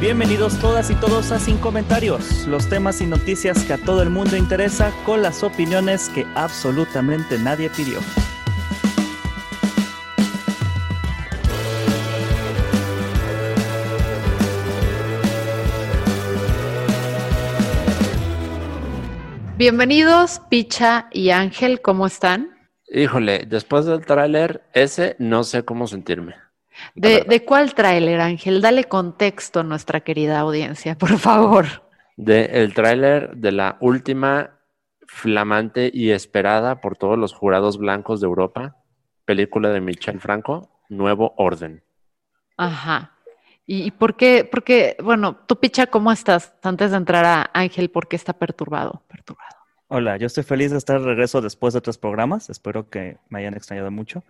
Bienvenidos 0.00 0.56
todas 0.60 0.92
y 0.92 0.94
todos 0.94 1.32
a 1.32 1.40
Sin 1.40 1.58
Comentarios, 1.58 2.46
los 2.46 2.68
temas 2.68 3.00
y 3.00 3.06
noticias 3.06 3.64
que 3.64 3.72
a 3.72 3.78
todo 3.78 4.00
el 4.00 4.10
mundo 4.10 4.36
interesa 4.36 4.92
con 5.04 5.22
las 5.22 5.42
opiniones 5.42 6.08
que 6.10 6.24
absolutamente 6.36 7.36
nadie 7.36 7.68
pidió. 7.68 7.98
Bienvenidos, 19.56 20.40
Picha 20.48 21.08
y 21.10 21.30
Ángel, 21.30 21.80
¿cómo 21.82 22.06
están? 22.06 22.56
Híjole, 22.86 23.46
después 23.48 23.84
del 23.84 24.06
tráiler, 24.06 24.62
ese 24.74 25.16
no 25.18 25.42
sé 25.42 25.64
cómo 25.64 25.88
sentirme. 25.88 26.36
¿De, 26.94 27.22
de 27.22 27.44
cuál 27.44 27.74
tráiler, 27.74 28.20
Ángel? 28.20 28.60
Dale 28.60 28.84
contexto 28.84 29.60
a 29.60 29.62
nuestra 29.62 30.00
querida 30.00 30.40
audiencia, 30.40 30.96
por 30.96 31.18
favor. 31.18 31.66
De 32.16 32.44
el 32.46 32.74
tráiler 32.74 33.36
de 33.36 33.52
la 33.52 33.76
última 33.80 34.58
flamante 35.06 35.90
y 35.92 36.10
esperada 36.10 36.80
por 36.80 36.96
todos 36.96 37.18
los 37.18 37.32
jurados 37.32 37.78
blancos 37.78 38.20
de 38.20 38.26
Europa, 38.26 38.76
película 39.24 39.70
de 39.70 39.80
Michel 39.80 40.20
Franco, 40.20 40.70
Nuevo 40.88 41.34
Orden. 41.36 41.82
Ajá. 42.56 43.12
¿Y 43.66 43.90
por 43.90 44.16
qué? 44.16 44.48
Porque, 44.50 44.96
bueno, 45.02 45.36
tú, 45.46 45.56
Picha, 45.56 45.88
¿cómo 45.88 46.10
estás? 46.10 46.54
Antes 46.62 46.90
de 46.90 46.96
entrar 46.96 47.24
a 47.26 47.50
Ángel, 47.52 47.90
¿por 47.90 48.08
qué 48.08 48.16
está 48.16 48.32
perturbado? 48.32 49.02
Perturbado. 49.08 49.56
Hola, 49.88 50.16
yo 50.16 50.26
estoy 50.26 50.42
feliz 50.42 50.70
de 50.70 50.78
estar 50.78 51.00
de 51.00 51.06
regreso 51.06 51.42
después 51.42 51.74
de 51.74 51.82
tres 51.82 51.98
programas. 51.98 52.48
Espero 52.48 52.88
que 52.88 53.18
me 53.28 53.40
hayan 53.40 53.54
extrañado 53.54 53.90
mucho. 53.90 54.24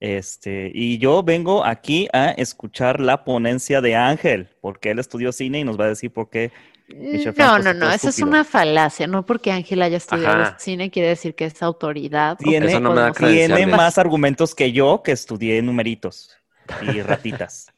Este, 0.00 0.70
y 0.74 0.98
yo 0.98 1.22
vengo 1.22 1.64
aquí 1.64 2.08
a 2.12 2.30
escuchar 2.30 3.00
la 3.00 3.24
ponencia 3.24 3.80
de 3.80 3.96
Ángel, 3.96 4.48
porque 4.60 4.90
él 4.90 4.98
estudió 4.98 5.32
cine 5.32 5.60
y 5.60 5.64
nos 5.64 5.78
va 5.80 5.84
a 5.86 5.88
decir 5.88 6.12
por 6.12 6.28
qué. 6.30 6.50
Michel 6.88 7.20
Mm, 7.20 7.24
No, 7.26 7.32
Franco 7.32 7.58
no, 7.64 7.74
no, 7.74 7.90
esa 7.90 8.10
es 8.10 8.18
una 8.20 8.44
falacia. 8.44 9.06
No 9.06 9.24
porque 9.24 9.50
Ángel 9.50 9.80
haya 9.80 9.96
estudiado 9.96 10.42
Ajá. 10.42 10.58
cine 10.58 10.90
quiere 10.90 11.08
decir 11.08 11.34
que 11.34 11.46
es 11.46 11.62
autoridad. 11.62 12.36
Tiene- 12.36 12.66
Eso 12.66 12.80
no 12.80 12.90
podemos-. 12.94 13.16
Tiene 13.16 13.66
más 13.66 13.96
argumentos 13.96 14.54
que 14.54 14.72
yo 14.72 15.02
que 15.02 15.12
estudié 15.12 15.62
numeritos 15.62 16.36
y 16.82 17.00
ratitas. 17.02 17.72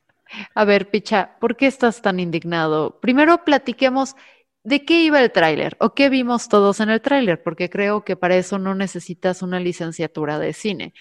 A 0.54 0.64
ver, 0.64 0.90
Picha, 0.90 1.36
¿por 1.40 1.56
qué 1.56 1.68
estás 1.68 2.02
tan 2.02 2.18
indignado? 2.18 2.98
Primero 3.00 3.44
platiquemos 3.44 4.16
de 4.64 4.84
qué 4.84 5.02
iba 5.04 5.22
el 5.22 5.30
tráiler 5.30 5.76
o 5.78 5.94
qué 5.94 6.08
vimos 6.08 6.48
todos 6.48 6.80
en 6.80 6.90
el 6.90 7.00
tráiler, 7.00 7.40
porque 7.44 7.70
creo 7.70 8.04
que 8.04 8.16
para 8.16 8.36
eso 8.36 8.58
no 8.58 8.74
necesitas 8.74 9.40
una 9.42 9.60
licenciatura 9.60 10.40
de 10.40 10.52
cine. 10.52 10.92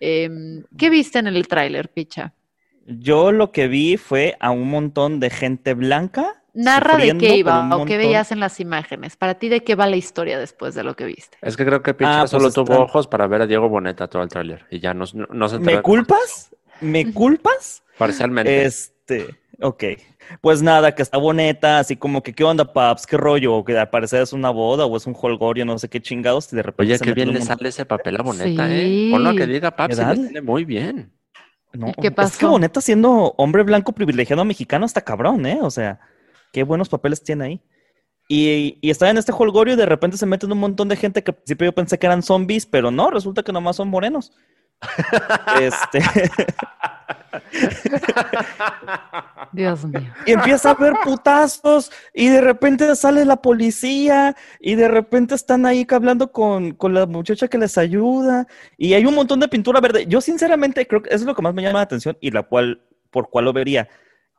Em, 0.00 0.64
¿Qué 0.78 0.90
viste 0.90 1.18
en 1.18 1.26
el 1.28 1.46
tráiler, 1.46 1.90
Picha? 1.90 2.32
Yo 2.86 3.30
lo 3.32 3.52
que 3.52 3.68
vi 3.68 3.96
fue 3.96 4.36
a 4.40 4.50
un 4.50 4.68
montón 4.70 5.20
de 5.20 5.30
gente 5.30 5.74
blanca. 5.74 6.42
Narra 6.52 6.96
de 6.96 7.16
qué 7.16 7.36
iba 7.36 7.76
o 7.76 7.84
qué 7.84 7.96
veías 7.96 8.32
en 8.32 8.40
las 8.40 8.58
imágenes. 8.58 9.16
Para 9.16 9.34
ti, 9.34 9.48
¿de 9.48 9.62
qué 9.62 9.76
va 9.76 9.86
la 9.86 9.96
historia 9.96 10.38
después 10.38 10.74
de 10.74 10.82
lo 10.82 10.96
que 10.96 11.04
viste? 11.04 11.38
Es 11.42 11.56
que 11.56 11.64
creo 11.64 11.82
que 11.82 11.94
Picha 11.94 12.16
Ah, 12.16 12.20
pues 12.22 12.30
solo 12.32 12.50
tuvo 12.50 12.72
están- 12.72 12.82
ojos 12.82 13.06
para 13.06 13.28
ver 13.28 13.42
a 13.42 13.46
Diego 13.46 13.68
Boneta 13.68 14.08
todo 14.08 14.22
el 14.22 14.28
tráiler 14.28 14.66
y 14.70 14.80
ya 14.80 14.92
no, 14.92 15.04
no, 15.14 15.26
no 15.30 15.48
se 15.48 15.58
¿Me 15.60 15.80
culpas? 15.80 16.50
¿Me 16.80 17.12
culpas? 17.12 17.84
parcialmente. 17.96 18.64
Este, 18.64 19.38
ok. 19.60 19.84
Pues 20.40 20.62
nada, 20.62 20.94
que 20.94 21.02
está 21.02 21.18
boneta, 21.18 21.78
así 21.78 21.96
como 21.96 22.22
que, 22.22 22.32
¿qué 22.34 22.44
onda, 22.44 22.72
paps? 22.72 23.06
¿Qué 23.06 23.16
rollo? 23.16 23.54
O 23.54 23.64
que 23.64 23.76
al 23.78 23.90
parecer 23.90 24.22
es 24.22 24.32
una 24.32 24.50
boda 24.50 24.86
o 24.86 24.96
es 24.96 25.06
un 25.06 25.16
holgorio, 25.20 25.64
no 25.64 25.78
sé 25.78 25.88
qué 25.88 26.00
chingados, 26.00 26.52
y 26.52 26.56
de 26.56 26.62
repente 26.62 26.82
Oye, 26.90 26.98
se 26.98 27.04
qué 27.04 27.12
bien 27.14 27.32
le 27.32 27.40
sale 27.42 27.68
ese 27.68 27.84
papel 27.84 28.16
a 28.18 28.22
Boneta, 28.22 28.66
Sí. 28.68 28.72
¿eh? 28.74 29.08
Ponlo 29.10 29.30
a 29.30 29.34
que 29.34 29.46
diga 29.46 29.70
Paps, 29.76 29.96
¿Verdad? 29.96 30.16
le 30.16 30.26
sale 30.26 30.42
muy 30.42 30.64
bien. 30.64 31.12
No, 31.72 31.88
¿Y 31.88 31.92
qué 31.94 31.98
Es 31.98 32.02
que 32.02 32.10
pasó? 32.12 32.50
boneta 32.50 32.80
siendo 32.80 33.34
hombre 33.36 33.62
blanco 33.62 33.92
privilegiado 33.92 34.44
mexicano 34.44 34.86
está 34.86 35.00
cabrón, 35.02 35.44
¿eh? 35.46 35.58
O 35.62 35.70
sea, 35.70 36.00
qué 36.52 36.62
buenos 36.64 36.88
papeles 36.88 37.22
tiene 37.22 37.44
ahí. 37.44 37.60
Y, 38.28 38.78
y 38.80 38.90
está 38.90 39.10
en 39.10 39.18
este 39.18 39.32
holgorio 39.32 39.74
y 39.74 39.76
de 39.76 39.86
repente 39.86 40.16
se 40.16 40.26
meten 40.26 40.52
un 40.52 40.58
montón 40.58 40.88
de 40.88 40.96
gente 40.96 41.22
que 41.24 41.32
al 41.32 41.36
principio 41.36 41.66
yo 41.66 41.72
pensé 41.72 41.98
que 41.98 42.06
eran 42.06 42.22
zombies, 42.22 42.64
pero 42.66 42.90
no, 42.92 43.10
resulta 43.10 43.42
que 43.42 43.52
nomás 43.52 43.76
son 43.76 43.88
morenos. 43.88 44.32
Este, 45.60 46.00
Dios 49.52 49.84
mío. 49.84 50.12
y 50.26 50.32
empieza 50.32 50.70
a 50.70 50.72
haber 50.72 50.94
putazos 51.04 51.90
y 52.12 52.28
de 52.28 52.40
repente 52.40 52.94
sale 52.96 53.24
la 53.24 53.36
policía 53.36 54.36
y 54.58 54.74
de 54.74 54.88
repente 54.88 55.34
están 55.34 55.66
ahí 55.66 55.86
hablando 55.90 56.32
con, 56.32 56.72
con 56.72 56.94
la 56.94 57.06
muchacha 57.06 57.48
que 57.48 57.58
les 57.58 57.78
ayuda 57.78 58.46
y 58.76 58.94
hay 58.94 59.06
un 59.06 59.14
montón 59.14 59.40
de 59.40 59.48
pintura 59.48 59.80
verde. 59.80 60.06
Yo 60.06 60.20
sinceramente 60.20 60.86
creo 60.86 61.02
que 61.02 61.10
eso 61.10 61.18
es 61.18 61.26
lo 61.26 61.34
que 61.34 61.42
más 61.42 61.54
me 61.54 61.62
llama 61.62 61.80
la 61.80 61.84
atención 61.84 62.16
y 62.20 62.30
la 62.30 62.42
cual, 62.42 62.82
por 63.10 63.30
cual 63.30 63.46
lo 63.46 63.52
vería. 63.52 63.88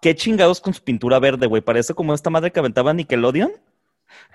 ¿Qué 0.02 0.16
chingados 0.16 0.60
con 0.60 0.74
su 0.74 0.84
pintura 0.84 1.20
verde, 1.20 1.48
güey? 1.48 1.62
Parece 1.62 1.94
como 1.94 2.14
esta 2.14 2.30
madre 2.30 2.52
que 2.52 2.60
aventaba 2.60 2.94
Nickelodeon. 2.94 3.52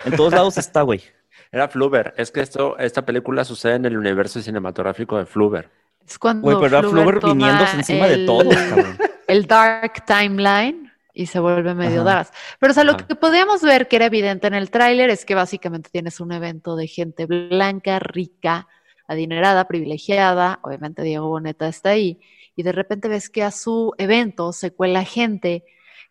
En 0.04 0.16
todos 0.16 0.32
lados 0.32 0.58
está, 0.58 0.82
güey. 0.82 1.02
Era 1.50 1.68
Fluber. 1.68 2.14
Es 2.16 2.30
que 2.30 2.40
esto, 2.40 2.78
esta 2.78 3.04
película 3.04 3.44
sucede 3.44 3.74
en 3.74 3.84
el 3.84 3.96
universo 3.96 4.40
cinematográfico 4.40 5.18
de 5.18 5.26
Fluber. 5.26 5.70
Es 6.06 6.18
cuando 6.18 6.42
Güey, 6.42 6.56
pero 6.70 6.88
Fluber 6.90 7.20
viniéndose 7.22 7.76
encima 7.76 8.06
de 8.06 8.14
el- 8.14 8.26
todo, 8.26 8.50
cabrón. 8.50 8.96
el 9.26 9.46
dark 9.46 10.04
timeline 10.04 10.92
y 11.12 11.26
se 11.26 11.40
vuelve 11.40 11.74
medio 11.74 12.04
dark. 12.04 12.28
Pero 12.60 12.70
o 12.70 12.74
sea, 12.74 12.84
lo 12.84 12.92
Ajá. 12.92 13.06
que 13.06 13.14
podíamos 13.16 13.62
ver 13.62 13.88
que 13.88 13.96
era 13.96 14.06
evidente 14.06 14.46
en 14.46 14.54
el 14.54 14.70
tráiler 14.70 15.10
es 15.10 15.24
que 15.24 15.34
básicamente 15.34 15.90
tienes 15.90 16.20
un 16.20 16.32
evento 16.32 16.76
de 16.76 16.86
gente 16.86 17.26
blanca, 17.26 17.98
rica, 17.98 18.68
adinerada, 19.08 19.66
privilegiada, 19.66 20.60
obviamente 20.62 21.02
Diego 21.02 21.28
Boneta 21.28 21.68
está 21.68 21.90
ahí, 21.90 22.20
y 22.54 22.62
de 22.62 22.72
repente 22.72 23.08
ves 23.08 23.28
que 23.30 23.42
a 23.42 23.50
su 23.50 23.92
evento 23.98 24.52
se 24.52 24.72
cuela 24.72 25.04
gente 25.04 25.64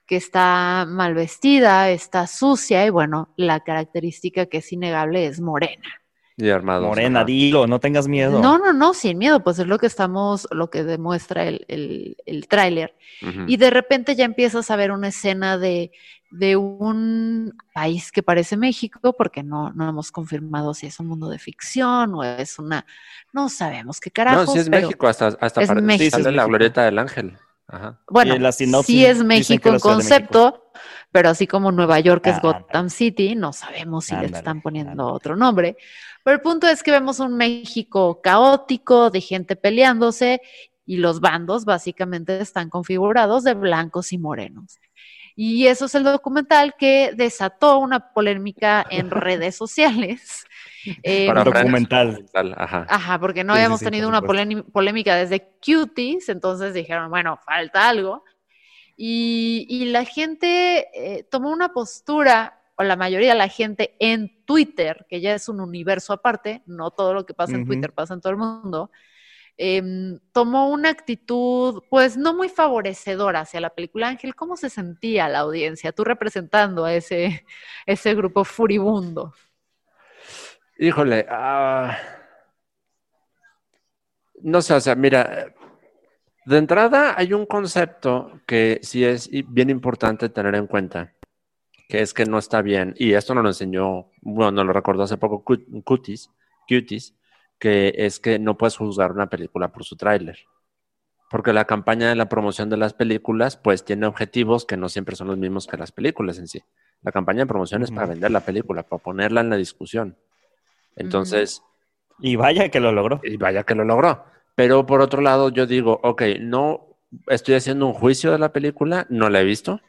que 0.05 0.16
está 0.16 0.85
mal 0.88 1.13
vestida, 1.13 1.89
está 1.89 2.25
sucia, 2.28 2.85
y 2.85 2.89
bueno, 2.89 3.34
la 3.38 3.59
característica 3.61 4.45
que 4.45 4.57
es 4.59 4.72
innegable 4.72 5.25
es 5.25 5.41
morena. 5.41 6.01
Y 6.38 6.50
armados. 6.50 6.85
Morena, 6.85 7.19
ajá. 7.19 7.25
dilo, 7.28 7.66
no 7.66 7.79
tengas 7.79 8.07
miedo. 8.09 8.41
No, 8.41 8.57
no, 8.57 8.73
no, 8.73 8.94
sin 8.94 9.18
miedo, 9.18 9.41
pues 9.41 9.57
es 9.59 9.68
lo 9.68 9.78
que 9.78 9.85
estamos, 9.88 10.47
lo 10.51 10.69
que 10.69 10.84
demuestra 10.84 11.46
el, 11.46 11.63
el, 11.69 12.18
el 12.25 12.47
tráiler. 12.50 12.94
Y 13.47 13.56
de 13.56 13.69
repente 13.69 14.16
ya 14.16 14.25
empiezas 14.25 14.69
a 14.69 14.75
ver 14.75 14.91
una 14.91 15.07
escena 15.07 15.57
de, 15.57 15.91
de 16.29 16.57
un 16.57 17.56
país 17.73 18.12
que 18.12 18.22
parece 18.22 18.57
México, 18.57 19.13
porque 19.18 19.44
no, 19.44 19.72
no 19.72 19.88
hemos 19.88 20.12
confirmado 20.12 20.73
si 20.73 20.88
es 20.88 21.00
un 21.00 21.07
mundo 21.07 21.29
de 21.29 21.40
ficción 21.40 22.13
o 22.16 22.23
es 22.25 22.59
una, 22.59 22.85
no 23.31 23.47
sabemos 23.47 24.02
qué 24.02 24.12
carajos. 24.12 24.47
No, 24.47 24.53
sí 24.53 24.59
es 24.59 24.69
pero- 24.69 24.88
México, 24.88 25.07
hasta, 25.07 25.28
hasta 25.40 25.62
es 25.62 25.73
México. 25.75 26.03
Sí, 26.03 26.12
sale 26.12 26.23
la 26.25 26.31
México. 26.31 26.47
glorieta 26.50 26.84
del 26.84 27.00
ángel. 27.00 27.38
Ajá. 27.68 28.00
Bueno, 28.09 28.38
la 28.38 28.52
sí 28.52 29.06
es 29.06 29.24
México 29.24 29.70
en 29.70 29.74
México. 29.74 29.80
concepto, 29.80 30.72
pero 31.12 31.30
así 31.30 31.48
como 31.48 31.72
Nueva 31.72 32.00
York 32.00 32.28
es 32.28 32.36
Ah, 32.38 32.40
Gotham 32.42 32.90
City, 32.90 33.36
no 33.36 33.53
sabemos 33.53 34.06
si 34.06 34.16
le 34.16 34.28
están 34.28 34.62
poniendo 34.62 34.92
ándale. 34.92 35.12
otro 35.12 35.36
nombre. 35.36 35.78
Pero 36.24 36.36
el 36.36 36.42
punto 36.42 36.68
es 36.68 36.84
que 36.84 36.92
vemos 36.92 37.20
un 37.20 37.36
México 37.38 38.22
caótico, 38.22 39.09
de 39.09 39.22
gente 39.22 39.56
peleándose, 39.56 40.41
y 40.85 40.97
los 40.97 41.20
bandos 41.20 41.66
básicamente 41.66 42.40
están 42.40 42.70
configurados 42.70 43.44
de 43.44 43.53
blancos 43.56 44.14
y 44.14 44.18
morenos. 44.18 44.79
Y 45.35 45.68
eso 45.68 45.85
es 45.85 45.96
el 45.96 46.03
documental 46.03 46.76
que 46.78 47.11
desató 47.16 47.79
una 47.79 48.14
polémica 48.14 48.85
en 48.90 49.09
redes 49.11 49.56
sociales. 49.56 50.46
Eh, 51.03 51.28
Para 51.28 51.43
documental. 51.43 52.08
documental, 52.11 52.55
Ajá. 52.58 52.85
Ajá, 52.90 53.20
porque 53.20 53.43
no 53.43 53.53
Sí, 53.53 53.58
habíamos 53.59 53.79
sí, 53.79 53.85
tenido 53.85 54.08
una 54.09 54.22
polémica 54.22 55.16
desde 55.16 55.47
Cuties, 55.66 56.29
entonces 56.29 56.73
dijeron, 56.73 57.09
bueno, 57.09 57.37
falta 57.46 57.90
algo. 57.90 58.23
Y, 58.97 59.66
y 59.70 59.85
la 59.85 60.05
gente 60.05 60.87
eh, 60.93 61.23
tomó 61.29 61.49
una 61.52 61.73
postura, 61.73 62.61
o 62.76 62.84
la 62.84 62.96
mayoría 62.96 63.29
de 63.34 63.37
la 63.37 63.47
gente 63.49 63.96
en 63.99 64.43
Twitter, 64.46 65.05
que 65.09 65.22
ya 65.22 65.34
es 65.34 65.49
un 65.49 65.59
universo 65.61 66.14
aparte, 66.14 66.61
no 66.66 66.91
todo 66.91 67.14
lo 67.14 67.26
que 67.26 67.34
pasa 67.34 67.55
en. 67.55 67.66
Twitter 67.66 67.91
pasa 67.93 68.14
en 68.14 68.22
todo 68.22 68.32
el 68.32 68.37
mundo, 68.37 68.91
em, 69.58 70.20
tomó 70.34 70.70
una 70.70 70.90
actitud, 70.90 71.84
pues 71.90 72.17
no 72.17 72.34
muy 72.34 72.49
favorecedora 72.49 73.41
hacia 73.41 73.61
la 73.61 73.70
película. 73.70 74.09
Ángel, 74.09 74.35
¿cómo 74.35 74.58
se 74.58 74.70
sentía 74.70 75.29
la 75.29 75.40
audiencia? 75.40 75.91
Tú 75.93 76.03
representando 76.03 76.84
a 76.85 76.93
ese, 76.93 77.46
ese 77.85 78.14
grupo 78.16 78.43
furibundo. 78.43 79.34
Híjole, 80.79 81.25
ah, 81.29 81.97
No 84.41 84.61
sé, 84.61 84.73
o 84.73 84.79
sea, 84.79 84.95
mira, 84.95 85.53
de 86.45 86.57
entrada 86.57 87.16
hay 87.17 87.33
un 87.33 87.45
concepto 87.45 88.41
que 88.47 88.79
sí 88.83 89.03
es 89.05 89.29
bien 89.49 89.69
importante 89.69 90.29
tener 90.29 90.55
en 90.55 90.67
cuenta, 90.67 91.13
que 91.89 92.01
es 92.01 92.13
que 92.13 92.25
no 92.25 92.39
está 92.39 92.61
bien, 92.61 92.95
y 92.97 93.13
esto 93.13 93.35
nos 93.35 93.43
lo 93.43 93.49
enseñó, 93.51 94.11
bueno, 94.22 94.51
nos 94.51 94.67
lo 94.67 94.73
recordó 94.73 95.03
hace 95.03 95.17
poco 95.17 95.43
Cut- 95.45 95.83
Cuties, 95.83 96.31
Cuties, 96.69 97.16
que 97.59 97.93
es 97.97 98.19
que 98.19 98.39
no 98.39 98.57
puedes 98.57 98.77
juzgar 98.77 99.11
una 99.13 99.29
película 99.29 99.69
por 99.72 99.85
su 99.85 99.97
tráiler. 99.97 100.37
Porque 101.31 101.53
la 101.53 101.66
campaña 101.66 102.09
de 102.09 102.16
la 102.16 102.29
promoción 102.29 102.69
de 102.69 102.77
las 102.77 102.93
películas, 102.93 103.57
pues 103.57 103.85
tiene 103.85 104.07
objetivos 104.07 104.66
que 104.66 104.77
no 104.77 104.89
siempre 104.89 105.16
son 105.16 105.27
los 105.27 105.37
mismos 105.37 105.67
que 105.67 105.77
las 105.77 105.91
películas 105.91 106.39
en 106.39 106.47
sí. 106.47 106.63
La 107.03 107.11
campaña 107.11 107.41
de 107.41 107.47
promoción 107.47 107.83
es 107.83 107.91
para 107.91 108.07
vender 108.07 108.31
la 108.31 108.41
película, 108.41 108.83
para 108.83 109.03
ponerla 109.03 109.41
en 109.41 109.49
la 109.51 109.57
discusión. 109.57 110.17
Entonces, 110.96 111.62
Y 112.20 112.36
vaya 112.36 112.70
que 112.70 112.80
lo 112.80 112.92
logró. 112.92 113.22
y 113.24 113.38
vaya 113.38 113.64
que 113.64 113.76
lo 113.76 113.84
logró. 113.84 114.26
Pero 114.56 114.86
por 114.86 115.02
otro 115.02 115.22
lado, 115.22 115.50
yo 115.50 115.66
digo, 115.66 116.00
ok, 116.03 116.24
no 116.40 116.97
estoy 117.28 117.56
haciendo 117.56 117.88
un 117.88 117.94
juicio 117.94 118.32
de 118.32 118.40
la 118.40 118.53
película, 118.53 119.06
no 119.09 119.30
la 119.30 119.42
he 119.42 119.44
visto, 119.44 119.82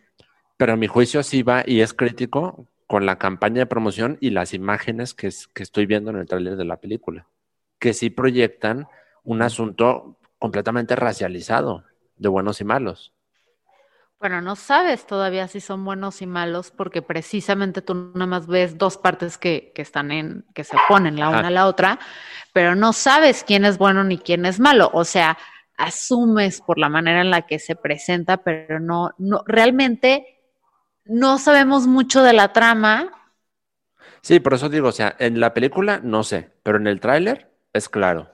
pero 0.57 0.77
mi 0.77 0.87
juicio 0.87 1.23
sí 1.23 1.43
va 1.43 1.63
y 1.67 1.81
es 1.81 1.95
crítico 1.95 2.67
con 2.87 3.07
la 3.07 3.19
campaña 3.19 3.61
de 3.61 3.67
promoción 3.67 4.19
y 4.21 4.31
las 4.31 4.55
imágenes 4.55 5.15
que, 5.15 5.29
es- 5.29 5.49
que 5.49 5.63
estoy 5.63 5.87
viendo 5.87 6.11
en 6.11 6.19
el 6.19 6.27
tráiler 6.27 6.57
de 6.57 6.65
la 6.65 6.79
película, 6.79 7.27
que 7.79 7.95
sí 7.95 8.11
proyectan 8.11 8.89
un 9.25 9.43
asunto 9.43 10.19
completamente 10.39 10.97
racializado 10.97 11.85
de 12.19 12.29
buenos 12.29 12.61
y 12.61 12.65
malos. 12.65 13.13
Bueno, 14.19 14.41
no 14.41 14.57
sabes 14.57 15.07
todavía 15.07 15.47
si 15.47 15.61
son 15.61 15.85
buenos 15.85 16.23
y 16.23 16.27
malos 16.27 16.71
porque 16.71 17.03
precisamente 17.03 17.83
tú 17.83 17.95
nada 18.15 18.27
más 18.27 18.47
ves 18.47 18.79
dos 18.79 18.97
partes 18.97 19.37
que, 19.37 19.73
que 19.75 19.83
están 19.83 20.11
en, 20.11 20.47
que 20.55 20.65
se 20.65 20.75
oponen 20.77 21.17
la 21.19 21.29
una 21.29 21.49
a 21.49 21.51
la 21.51 21.67
otra, 21.67 21.99
pero 22.55 22.75
no 22.75 22.95
sabes 22.95 23.45
quién 23.45 23.67
es 23.67 23.77
bueno 23.77 24.05
ni 24.05 24.17
quién 24.19 24.47
es 24.47 24.59
malo. 24.59 24.91
O 24.95 25.05
sea, 25.05 25.37
asumes 25.77 26.63
por 26.63 26.79
la 26.79 26.89
manera 26.89 27.21
en 27.21 27.31
la 27.31 27.43
que 27.43 27.59
se 27.59 27.77
presenta, 27.77 28.39
pero 28.39 28.81
no, 28.81 29.11
no, 29.19 29.43
realmente 29.47 30.41
no 31.05 31.39
sabemos 31.39 31.87
mucho 31.87 32.23
de 32.23 32.35
la 32.35 32.53
trama. 32.53 33.13
Sí, 34.23 34.41
por 34.41 34.53
eso 34.55 34.69
digo, 34.69 34.89
o 34.89 34.93
sea, 34.93 35.17
en 35.19 35.41
la 35.41 35.55
película 35.55 36.01
no 36.03 36.23
sé, 36.23 36.53
pero 36.63 36.77
en 36.79 36.87
el 36.87 37.01
tráiler 37.01 37.51
es 37.73 37.89
claro. 37.89 38.29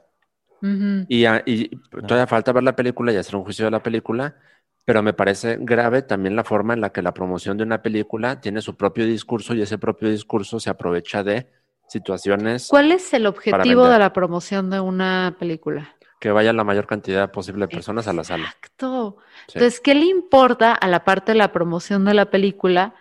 Ujú. 0.63 1.07
Y, 1.07 1.25
a- 1.27 1.43
y 1.47 1.69
todavía 1.91 2.27
falta 2.27 2.53
ver 2.53 2.63
la 2.63 2.77
película 2.77 3.13
y 3.13 3.17
hacer 3.17 3.37
un 3.37 3.45
juicio 3.45 3.65
de 3.67 3.71
la 3.71 3.83
película, 3.83 4.37
pero 4.85 5.03
me 5.03 5.13
parece 5.13 5.59
grave 5.61 6.03
también 6.03 6.37
la 6.37 6.45
forma 6.45 6.75
en 6.75 6.81
la 6.81 6.91
que 6.91 7.03
la 7.03 7.15
promoción 7.15 7.57
de 7.57 7.65
una 7.65 7.83
película 7.83 8.41
tiene 8.41 8.61
su 8.61 8.77
propio 8.77 9.07
discurso 9.07 9.55
y 9.55 9.63
ese 9.63 9.79
propio 9.79 10.11
discurso 10.11 10.59
se 10.59 10.71
aprovecha 10.71 11.23
de 11.23 11.49
situaciones 11.89 12.69
¿Cuál 12.69 12.93
es 12.93 13.13
el 13.15 13.27
objetivo 13.27 13.87
de 13.87 13.99
la 13.99 14.13
promoción 14.13 14.71
de 14.71 14.81
una 14.81 15.37
película? 15.39 15.97
que 16.23 16.31
vaya 16.31 16.53
la 16.53 16.63
mayor 16.63 16.87
cantidad 16.87 17.33
posible 17.33 17.67
de 17.67 17.75
personas 17.75 18.07
a 18.07 18.13
la 18.13 18.23
sala. 18.23 18.45
Exacto. 18.45 19.17
Sí. 19.49 19.59
Entonces, 19.59 19.81
¿qué 19.81 19.97
le 19.97 20.05
importa 20.05 20.73
a 20.73 20.87
la 20.87 21.03
parte 21.03 21.33
de 21.33 21.39
la 21.39 21.51
promoción 21.51 22.05
de 22.05 22.15
la 22.15 22.27
película 22.31 22.95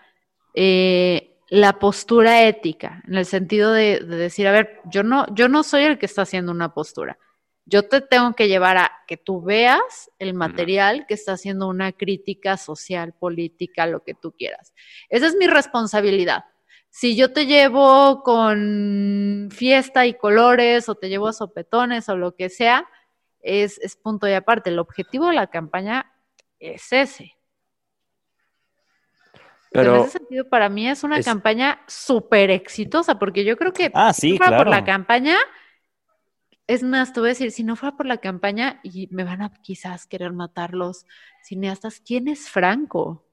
eh, 0.55 1.37
la 1.47 1.77
postura 1.77 2.47
ética? 2.47 3.03
En 3.07 3.13
el 3.13 3.27
sentido 3.27 3.73
de, 3.73 3.99
de 3.99 4.15
decir, 4.15 4.47
a 4.47 4.51
ver, 4.51 4.81
yo 4.85 5.03
no, 5.03 5.27
yo 5.35 5.49
no 5.49 5.61
soy 5.61 5.83
el 5.83 5.99
que 5.99 6.07
está 6.07 6.23
haciendo 6.23 6.51
una 6.51 6.73
postura. 6.73 7.19
Yo 7.71 7.87
te 7.87 8.01
tengo 8.01 8.33
que 8.33 8.49
llevar 8.49 8.75
a 8.77 8.91
que 9.07 9.15
tú 9.15 9.41
veas 9.41 10.11
el 10.19 10.33
material 10.33 11.05
que 11.07 11.13
está 11.13 11.31
haciendo 11.33 11.69
una 11.69 11.93
crítica 11.93 12.57
social, 12.57 13.13
política, 13.13 13.87
lo 13.87 14.03
que 14.03 14.13
tú 14.13 14.33
quieras. 14.33 14.73
Esa 15.09 15.27
es 15.27 15.35
mi 15.37 15.47
responsabilidad. 15.47 16.43
Si 16.89 17.15
yo 17.15 17.31
te 17.31 17.45
llevo 17.45 18.23
con 18.23 19.47
fiesta 19.51 20.05
y 20.05 20.15
colores 20.15 20.89
o 20.89 20.95
te 20.95 21.07
llevo 21.07 21.29
a 21.29 21.33
sopetones 21.33 22.09
o 22.09 22.17
lo 22.17 22.35
que 22.35 22.49
sea, 22.49 22.85
es, 23.39 23.77
es 23.79 23.95
punto 23.95 24.27
y 24.27 24.33
aparte. 24.33 24.69
El 24.69 24.77
objetivo 24.77 25.27
de 25.27 25.33
la 25.35 25.47
campaña 25.47 26.11
es 26.59 26.91
ese. 26.91 27.37
Pero 29.71 29.95
en 29.95 30.01
ese 30.01 30.17
sentido, 30.19 30.49
para 30.49 30.67
mí 30.67 30.89
es 30.89 31.05
una 31.05 31.17
es- 31.19 31.25
campaña 31.25 31.81
súper 31.87 32.51
exitosa, 32.51 33.17
porque 33.17 33.45
yo 33.45 33.55
creo 33.55 33.71
que 33.71 33.89
Ah, 33.93 34.11
sí, 34.11 34.37
fuera 34.37 34.57
por 34.57 34.67
la 34.67 34.83
claro. 34.83 34.85
campaña, 34.85 35.37
es 36.73 36.83
más, 36.83 37.13
te 37.13 37.19
voy 37.19 37.29
a 37.29 37.33
decir, 37.33 37.51
si 37.51 37.63
no 37.63 37.75
fuera 37.75 37.97
por 37.97 38.05
la 38.05 38.17
campaña 38.17 38.79
y 38.83 39.07
me 39.11 39.23
van 39.23 39.41
a 39.41 39.51
quizás 39.61 40.05
querer 40.07 40.31
matar 40.33 40.73
los 40.73 41.05
cineastas, 41.43 41.99
¿quién 41.99 42.27
es 42.27 42.49
Franco? 42.49 43.25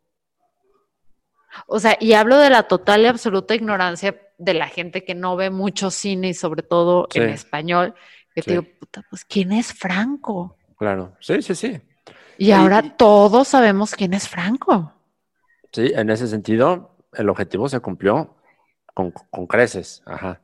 O 1.67 1.79
sea, 1.81 1.96
y 2.00 2.12
hablo 2.12 2.37
de 2.38 2.50
la 2.50 2.64
total 2.64 3.02
y 3.02 3.06
absoluta 3.06 3.55
ignorancia 3.55 4.20
de 4.38 4.55
la 4.55 4.69
gente 4.69 5.05
que 5.05 5.14
no 5.14 5.37
ve 5.37 5.50
mucho 5.50 5.90
cine 5.90 6.29
y 6.29 6.35
sobre 6.35 6.62
todo 6.62 7.08
en 7.14 7.31
español, 7.31 7.94
que 8.35 8.43
te 8.43 8.50
digo, 8.52 8.64
puta, 8.79 9.05
pues 9.08 9.25
¿quién 9.25 9.52
es 9.52 9.73
Franco? 9.73 10.56
claro, 10.76 11.17
sí, 11.20 11.43
sí, 11.43 11.55
sí. 11.55 11.81
Y 12.38 12.49
Y- 12.49 12.52
ahora 12.52 12.82
y- 12.85 12.90
todos 12.90 13.49
sabemos 13.49 13.94
quién 13.94 14.14
es 14.14 14.29
Franco. 14.29 14.93
Sí, 15.73 15.93
en 15.94 16.11
ese 16.11 16.26
sentido, 16.29 16.96
el 17.12 17.29
objetivo 17.29 17.69
se 17.69 17.81
cumplió 17.81 18.37
con, 18.94 19.11
con 19.31 19.46
creces. 19.46 20.02
Ajá. 20.06 20.40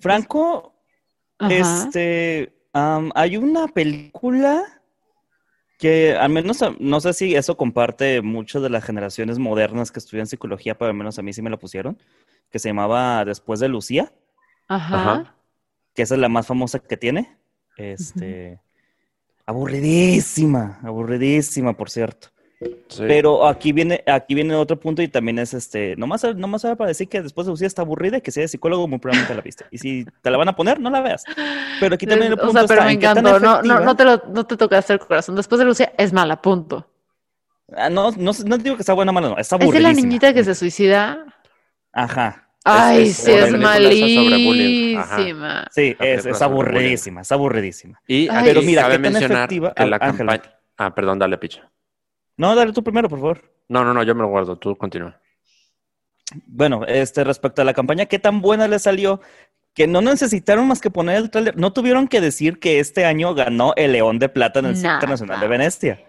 Franco, 0.00 0.71
Ajá. 1.42 1.84
este, 1.84 2.52
am, 2.72 3.10
hay 3.14 3.36
una 3.36 3.68
película 3.68 4.62
que 5.78 6.14
al 6.14 6.30
menos, 6.30 6.60
no 6.78 7.00
sé 7.00 7.12
si 7.12 7.34
eso 7.34 7.56
comparte 7.56 8.22
mucho 8.22 8.60
de 8.60 8.70
las 8.70 8.84
generaciones 8.84 9.40
modernas 9.40 9.90
que 9.90 9.98
estudian 9.98 10.28
psicología, 10.28 10.78
pero 10.78 10.90
al 10.90 10.96
menos 10.96 11.18
a 11.18 11.22
mí 11.22 11.32
sí 11.32 11.42
me 11.42 11.50
la 11.50 11.56
pusieron, 11.58 11.98
que 12.50 12.60
se 12.60 12.68
llamaba 12.68 13.24
Después 13.24 13.58
de 13.58 13.68
Lucía, 13.68 14.12
Ajá. 14.68 14.96
Ajá. 14.96 15.36
que 15.92 16.02
esa 16.02 16.14
es 16.14 16.20
la 16.20 16.28
más 16.28 16.46
famosa 16.46 16.78
que 16.78 16.96
tiene. 16.96 17.36
Este, 17.76 18.60
aburridísima, 19.44 20.78
aburridísima, 20.84 21.76
por 21.76 21.90
cierto. 21.90 22.28
Sí. 22.88 23.04
Pero 23.06 23.46
aquí 23.46 23.72
viene, 23.72 24.02
aquí 24.06 24.34
viene 24.34 24.54
otro 24.54 24.78
punto 24.78 25.00
y 25.02 25.08
también 25.08 25.38
es 25.38 25.54
este, 25.54 25.96
nomás, 25.96 26.22
nomás 26.36 26.62
para 26.62 26.86
decir 26.88 27.08
que 27.08 27.22
después 27.22 27.46
de 27.46 27.52
Lucía 27.52 27.66
está 27.66 27.82
aburrida 27.82 28.18
y 28.18 28.20
que 28.20 28.30
si 28.30 28.40
eres 28.40 28.50
psicólogo 28.50 28.86
muy 28.86 28.98
probablemente 28.98 29.34
la 29.34 29.40
viste. 29.40 29.64
Y 29.70 29.78
si 29.78 30.04
te 30.20 30.30
la 30.30 30.36
van 30.36 30.48
a 30.48 30.56
poner, 30.56 30.78
no 30.80 30.90
la 30.90 31.00
veas. 31.00 31.24
Pero 31.80 31.94
aquí 31.94 32.06
también 32.06 32.32
el 32.32 32.38
o 32.38 32.42
punto 32.42 32.52
sea, 32.52 32.66
pero 32.66 32.80
está 32.80 32.84
me 32.86 32.92
encantó. 32.92 33.40
No, 33.40 33.62
no, 33.62 33.80
no 33.80 33.96
te 33.96 34.04
lo, 34.04 34.22
no 34.28 34.44
te 34.46 34.56
tocaste 34.56 34.92
el 34.92 34.98
corazón. 34.98 35.36
Después 35.36 35.58
de 35.58 35.64
Lucia, 35.64 35.92
es 35.96 36.12
mala, 36.12 36.40
punto. 36.42 36.86
Ah, 37.74 37.88
no, 37.88 38.10
no, 38.12 38.32
no 38.44 38.58
digo 38.58 38.76
que 38.76 38.82
está 38.82 38.92
buena 38.92 39.10
o 39.10 39.14
mala, 39.14 39.28
no, 39.30 39.38
está 39.38 39.56
Es 39.56 39.60
de 39.60 39.64
aburridísima. 39.64 39.88
la 39.88 39.94
niñita 39.94 40.34
que 40.34 40.44
se 40.44 40.54
suicida. 40.54 41.24
Ajá. 41.92 42.48
Ay, 42.64 43.08
es- 43.08 43.16
sí, 43.16 43.30
es 43.32 43.50
bullying. 43.50 44.96
Ajá. 44.98 45.16
malísima. 45.16 45.66
Sí, 45.72 45.96
es, 45.98 46.26
es 46.26 46.42
aburridísima, 46.42 47.22
es 47.22 47.32
aburridísima. 47.32 48.00
Y 48.06 48.28
Ay, 48.28 48.36
aquí 48.36 48.44
Pero 48.48 48.62
mira, 48.62 48.82
cabe 48.82 48.96
qué 48.98 49.02
tan 49.02 49.12
mencionar 49.14 49.38
efectiva- 49.48 49.74
que 49.74 49.86
la 49.86 49.96
Ángel. 49.96 50.26
campaña... 50.26 50.54
Ah, 50.76 50.94
perdón, 50.94 51.18
dale, 51.18 51.38
picha. 51.38 51.68
No, 52.36 52.54
dale 52.54 52.72
tú 52.72 52.82
primero, 52.82 53.08
por 53.08 53.18
favor. 53.20 53.42
No, 53.68 53.84
no, 53.84 53.94
no, 53.94 54.02
yo 54.02 54.14
me 54.14 54.22
lo 54.22 54.28
guardo, 54.28 54.56
tú 54.56 54.76
continúa. 54.76 55.20
Bueno, 56.46 56.84
este, 56.86 57.24
respecto 57.24 57.62
a 57.62 57.64
la 57.64 57.74
campaña, 57.74 58.06
¿qué 58.06 58.18
tan 58.18 58.40
buena 58.40 58.66
le 58.68 58.78
salió? 58.78 59.20
Que 59.74 59.86
no 59.86 60.00
necesitaron 60.00 60.66
más 60.68 60.80
que 60.80 60.90
poner 60.90 61.16
el 61.16 61.30
tráiler. 61.30 61.56
No 61.56 61.72
tuvieron 61.72 62.08
que 62.08 62.20
decir 62.20 62.58
que 62.58 62.78
este 62.80 63.04
año 63.04 63.34
ganó 63.34 63.72
el 63.76 63.92
León 63.92 64.18
de 64.18 64.28
Plata 64.28 64.60
en 64.60 64.66
el 64.66 64.74
Centro 64.74 64.88
Nada. 64.90 64.96
Internacional 64.96 65.40
de 65.40 65.48
Venecia. 65.48 66.04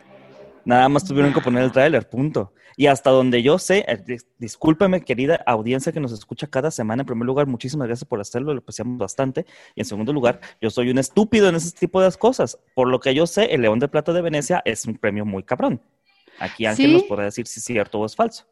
Nada 0.65 0.87
más 0.89 1.05
tuvieron 1.05 1.33
que 1.33 1.41
poner 1.41 1.63
el 1.63 1.71
tráiler, 1.71 2.07
punto. 2.07 2.53
Y 2.75 2.87
hasta 2.87 3.09
donde 3.11 3.43
yo 3.43 3.59
sé, 3.59 3.85
eh, 3.87 4.03
dis- 4.03 4.25
discúlpeme, 4.39 5.01
querida 5.01 5.41
audiencia 5.45 5.91
que 5.91 5.99
nos 5.99 6.11
escucha 6.11 6.47
cada 6.47 6.71
semana. 6.71 7.03
En 7.03 7.05
primer 7.05 7.25
lugar, 7.25 7.45
muchísimas 7.47 7.87
gracias 7.87 8.07
por 8.07 8.19
hacerlo, 8.19 8.53
lo 8.53 8.59
apreciamos 8.59 8.97
bastante. 8.97 9.45
Y 9.75 9.81
en 9.81 9.85
segundo 9.85 10.11
lugar, 10.13 10.39
yo 10.61 10.69
soy 10.69 10.89
un 10.89 10.97
estúpido 10.97 11.49
en 11.49 11.55
ese 11.55 11.71
tipo 11.71 12.01
de 12.01 12.11
cosas. 12.13 12.57
Por 12.75 12.87
lo 12.87 12.99
que 12.99 13.13
yo 13.13 13.27
sé, 13.27 13.53
el 13.53 13.61
León 13.61 13.79
de 13.79 13.87
Plata 13.89 14.11
de 14.13 14.21
Venecia 14.21 14.61
es 14.65 14.85
un 14.85 14.97
premio 14.97 15.25
muy 15.25 15.43
cabrón. 15.43 15.81
Aquí 16.39 16.65
Ángel 16.65 16.87
¿Sí? 16.87 16.93
nos 16.93 17.03
podrá 17.03 17.25
decir 17.25 17.47
si 17.47 17.59
es 17.59 17.63
cierto 17.65 17.99
o 17.99 18.05
es 18.05 18.15
falso. 18.15 18.45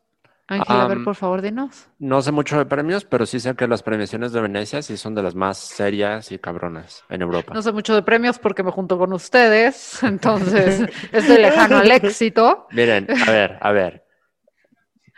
Ángel, 0.48 0.76
a 0.76 0.88
ver, 0.88 1.04
por 1.06 1.16
favor, 1.16 1.42
dinos. 1.42 1.88
No 1.98 2.22
sé 2.22 2.34
mucho 2.34 2.58
de 2.58 2.66
premios, 2.66 3.06
pero 3.06 3.26
sí 3.26 3.40
sé 3.40 3.56
que 3.56 3.68
las 3.68 3.84
premiaciones 3.84 4.34
de 4.34 4.42
Venecia 4.42 4.82
sí 4.82 4.98
son 4.98 5.16
de 5.16 5.24
las 5.24 5.34
más 5.34 5.58
serias 5.58 6.30
y 6.34 6.40
cabronas 6.40 7.06
en 7.10 7.22
Europa. 7.22 7.54
No 7.54 7.62
sé 7.62 7.72
mucho 7.72 7.96
de 7.96 8.02
premios 8.02 8.38
porque 8.38 8.62
me 8.62 8.72
junto 8.72 8.98
con 8.98 9.14
ustedes, 9.14 10.04
entonces 10.04 10.84
estoy 11.14 11.38
lejano 11.38 11.78
al 11.78 11.90
éxito. 11.92 12.68
Miren, 12.72 13.08
a 13.10 13.32
ver, 13.32 13.58
a 13.62 13.72
ver. 13.72 14.04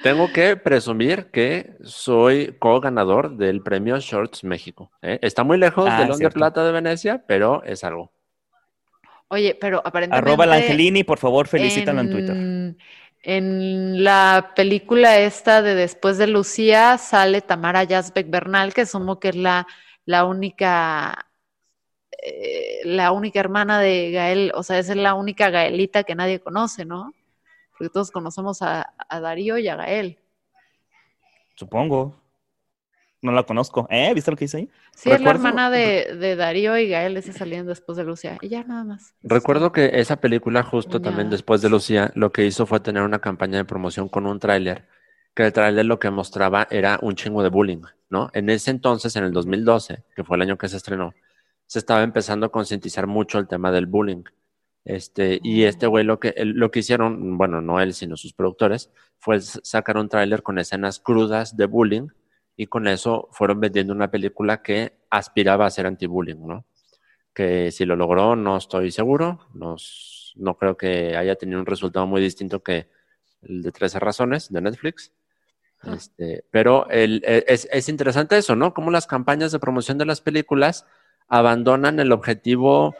Tengo 0.03 0.32
que 0.32 0.55
presumir 0.58 1.32
que 1.32 1.77
soy 1.84 2.55
co-ganador 2.60 3.38
del 3.38 3.62
premio 3.63 3.98
Shorts 4.00 4.43
México. 4.43 4.91
¿eh? 5.01 5.17
Está 5.22 5.43
muy 5.43 5.58
lejos 5.58 5.88
Ah, 5.89 6.03
del 6.03 6.13
cierto. 6.15 6.36
Plata 6.36 6.63
de 6.63 6.74
Venecia, 6.74 7.24
pero 7.25 7.63
es 7.63 7.84
algo. 7.84 8.12
Oye, 9.33 9.57
pero 9.59 9.81
aparentemente... 9.83 10.29
Arroba 10.29 10.43
el 10.43 10.51
Angelini, 10.51 11.03
por 11.03 11.17
favor, 11.17 11.47
felicítalo 11.47 12.01
en 12.01 12.11
Twitter. 12.11 12.77
En 13.23 14.03
la 14.03 14.51
película 14.55 15.17
esta 15.17 15.63
de 15.63 15.73
Después 15.73 16.19
de 16.19 16.27
Lucía 16.27 16.99
sale 16.99 17.41
Tamara 17.41 17.83
Yazbek 17.83 18.29
Bernal, 18.29 18.75
que 18.75 18.81
asumo 18.81 19.19
que 19.19 19.29
es 19.29 19.35
la, 19.35 19.65
la 20.05 20.25
única 20.25 21.25
eh, 22.21 22.81
la 22.85 23.11
única 23.11 23.39
hermana 23.39 23.79
de 23.79 24.11
Gael, 24.11 24.51
o 24.53 24.61
sea, 24.61 24.77
es 24.77 24.95
la 24.95 25.15
única 25.15 25.49
Gaelita 25.49 26.03
que 26.03 26.13
nadie 26.13 26.39
conoce, 26.39 26.85
¿no? 26.85 27.11
Porque 27.71 27.89
todos 27.89 28.11
conocemos 28.11 28.61
a, 28.61 28.93
a 29.09 29.19
Darío 29.19 29.57
y 29.57 29.67
a 29.67 29.75
Gael. 29.75 30.19
Supongo. 31.55 32.22
No 33.23 33.31
la 33.31 33.43
conozco. 33.43 33.87
¿Eh? 33.89 34.11
¿Viste 34.13 34.29
lo 34.29 34.37
que 34.37 34.45
hice 34.45 34.57
ahí? 34.57 34.69
Sí, 34.93 35.09
es 35.09 35.19
la 35.21 35.31
Recuerdo- 35.31 35.47
hermana 35.47 35.69
de, 35.71 36.15
de 36.19 36.35
Darío 36.35 36.77
y 36.77 36.89
Gael, 36.89 37.17
ese 37.17 37.33
salían 37.33 37.65
después 37.65 37.97
de 37.97 38.03
Lucia. 38.03 38.37
Y 38.41 38.49
ya 38.49 38.63
nada 38.63 38.83
más. 38.83 39.15
Recuerdo 39.23 39.71
que 39.71 39.91
esa 39.99 40.17
película, 40.17 40.61
justo 40.61 41.01
también 41.01 41.29
después 41.31 41.61
de 41.61 41.69
Lucía, 41.69 42.11
lo 42.15 42.31
que 42.31 42.45
hizo 42.45 42.65
fue 42.65 42.79
tener 42.81 43.01
una 43.01 43.19
campaña 43.19 43.57
de 43.57 43.65
promoción 43.65 44.09
con 44.09 44.27
un 44.27 44.39
tráiler, 44.39 44.87
que 45.33 45.45
el 45.45 45.53
tráiler 45.53 45.85
lo 45.85 45.97
que 45.99 46.11
mostraba 46.11 46.67
era 46.69 46.99
un 47.01 47.15
chingo 47.15 47.41
de 47.41 47.49
bullying, 47.49 47.81
¿no? 48.09 48.29
En 48.33 48.49
ese 48.49 48.69
entonces, 48.71 49.15
en 49.15 49.23
el 49.23 49.31
2012, 49.31 50.03
que 50.15 50.23
fue 50.23 50.35
el 50.35 50.41
año 50.43 50.57
que 50.57 50.67
se 50.67 50.77
estrenó, 50.77 51.13
se 51.65 51.79
estaba 51.79 52.03
empezando 52.03 52.45
a 52.45 52.51
concientizar 52.51 53.07
mucho 53.07 53.39
el 53.39 53.47
tema 53.47 53.71
del 53.71 53.85
bullying. 53.87 54.23
Este, 54.85 55.39
y 55.41 55.63
este 55.63 55.87
güey 55.87 56.03
lo 56.03 56.19
que, 56.19 56.33
lo 56.43 56.69
que 56.71 56.79
hicieron, 56.79 57.37
bueno, 57.37 57.61
no 57.61 57.79
él, 57.79 57.93
sino 57.93 58.17
sus 58.17 58.33
productores, 58.33 58.91
fue 59.17 59.39
sacar 59.39 59.95
un 59.97 60.09
tráiler 60.09 60.43
con 60.43 60.59
escenas 60.59 60.99
crudas 60.99 61.55
de 61.55 61.65
bullying 61.67 62.07
y 62.55 62.67
con 62.67 62.88
eso 62.88 63.29
fueron 63.31 63.60
vendiendo 63.60 63.93
una 63.93 64.12
película 64.12 64.62
que 64.62 64.93
aspiraba 65.10 65.65
a 65.65 65.69
ser 65.72 65.86
anti-bullying, 65.88 66.45
¿no? 66.45 66.65
Que 67.33 67.72
si 67.72 67.86
lo 67.86 67.95
logró, 67.95 68.36
no 68.36 68.57
estoy 68.57 68.91
seguro, 68.91 69.39
no, 69.53 69.75
no 70.36 70.57
creo 70.57 70.77
que 70.77 71.17
haya 71.17 71.36
tenido 71.36 71.60
un 71.60 71.65
resultado 71.65 72.05
muy 72.05 72.22
distinto 72.22 72.62
que 72.62 72.89
el 73.41 73.62
de 73.63 73.72
13 73.72 74.00
razones 74.00 74.51
de 74.51 74.62
Netflix. 74.62 75.12
Ah. 75.81 75.95
Este, 75.95 76.45
pero 76.51 76.88
el- 76.89 77.24
e- 77.25 77.43
es, 77.48 77.67
es 77.72 77.89
interesante 77.89 78.38
eso, 78.38 78.55
¿no? 78.55 78.74
Cómo 78.74 78.91
las 78.91 79.07
campañas 79.07 79.51
de 79.51 79.60
promoción 79.60 79.98
de 79.98 80.05
las 80.05 80.22
películas 80.22 80.86
abandonan 81.27 82.00
el 82.00 82.12
objetivo 82.12 82.95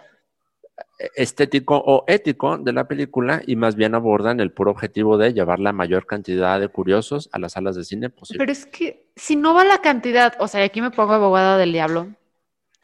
estético 1.16 1.76
o 1.78 2.04
ético 2.08 2.58
de 2.58 2.74
la 2.74 2.88
película 2.88 3.42
y 3.46 3.56
más 3.56 3.76
bien 3.76 3.96
abordan 3.96 4.40
el 4.40 4.52
puro 4.52 4.72
objetivo 4.72 5.18
de 5.18 5.34
llevar 5.34 5.60
la 5.60 5.74
mayor 5.74 6.06
cantidad 6.06 6.60
de 6.60 6.70
curiosos 6.70 7.30
a 7.32 7.40
las 7.40 7.54
salas 7.54 7.76
de 7.76 7.84
cine 7.84 8.10
posible. 8.10 8.40
Pero 8.40 8.52
es 8.52 8.66
que 8.66 9.08
si 9.16 9.36
no 9.36 9.54
va 9.54 9.64
la 9.64 9.80
cantidad, 9.80 10.36
o 10.40 10.48
sea, 10.48 10.64
aquí 10.64 10.82
me 10.82 10.92
pongo 10.92 11.14
abogada 11.14 11.58
del 11.58 11.74
diablo, 11.74 12.08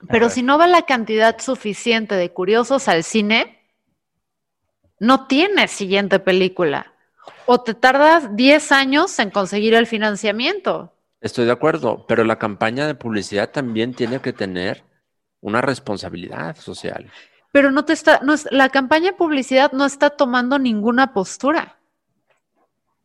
pero 0.08 0.30
si 0.30 0.44
no 0.44 0.58
va 0.58 0.68
la 0.68 0.84
cantidad 0.84 1.40
suficiente 1.40 2.16
de 2.16 2.32
curiosos 2.32 2.88
al 2.88 3.04
cine, 3.04 3.60
no 5.00 5.28
tienes 5.28 5.72
siguiente 5.72 6.20
película. 6.20 6.94
O 7.46 7.62
te 7.62 7.74
tardas 7.74 8.36
10 8.36 8.72
años 8.72 9.18
en 9.20 9.30
conseguir 9.30 9.74
el 9.74 9.88
financiamiento. 9.88 10.94
Estoy 11.22 11.46
de 11.46 11.52
acuerdo, 11.52 12.06
pero 12.08 12.24
la 12.24 12.38
campaña 12.38 12.88
de 12.88 12.96
publicidad 12.96 13.50
también 13.52 13.94
tiene 13.94 14.20
que 14.20 14.34
tener 14.34 14.84
una 15.42 15.62
responsabilidad 15.62 16.56
social. 16.56 17.12
Pero 17.52 17.72
no 17.72 17.86
te 17.86 17.94
está, 17.94 18.20
no 18.24 18.34
es, 18.34 18.48
la 18.52 18.70
campaña 18.70 19.12
de 19.12 19.18
publicidad 19.18 19.72
no 19.72 19.86
está 19.86 20.12
tomando 20.12 20.60
ninguna 20.60 21.14
postura. 21.14 21.78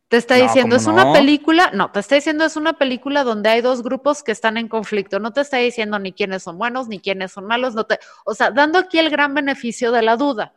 Te 0.07 0.17
está 0.17 0.37
No, 0.37 0.43
diciendo, 0.43 0.75
¿cómo 0.77 0.81
es 0.81 0.87
una 0.87 1.13
película, 1.13 1.71
no, 1.73 1.91
te 1.91 1.99
está 1.99 2.15
diciendo, 2.15 2.45
es 2.45 2.55
una 2.55 2.73
película 2.73 3.23
donde 3.23 3.49
hay 3.49 3.61
dos 3.61 3.81
grupos 3.81 4.21
que 4.21 4.31
están 4.31 4.57
en 4.57 4.67
conflicto. 4.67 5.19
No 5.19 5.33
te 5.33 5.41
está 5.41 5.57
diciendo 5.57 5.97
ni 5.97 6.13
quiénes 6.13 6.43
son 6.43 6.57
buenos 6.59 6.87
ni 6.87 6.99
quiénes 6.99 7.31
son 7.31 7.45
malos. 7.47 7.73
No 7.73 7.85
te, 7.85 7.97
o 8.23 8.35
sea, 8.35 8.51
dando 8.51 8.77
aquí 8.77 8.99
el 8.99 9.09
gran 9.09 9.33
beneficio 9.33 9.91
de 9.91 10.03
la 10.03 10.15
duda. 10.15 10.53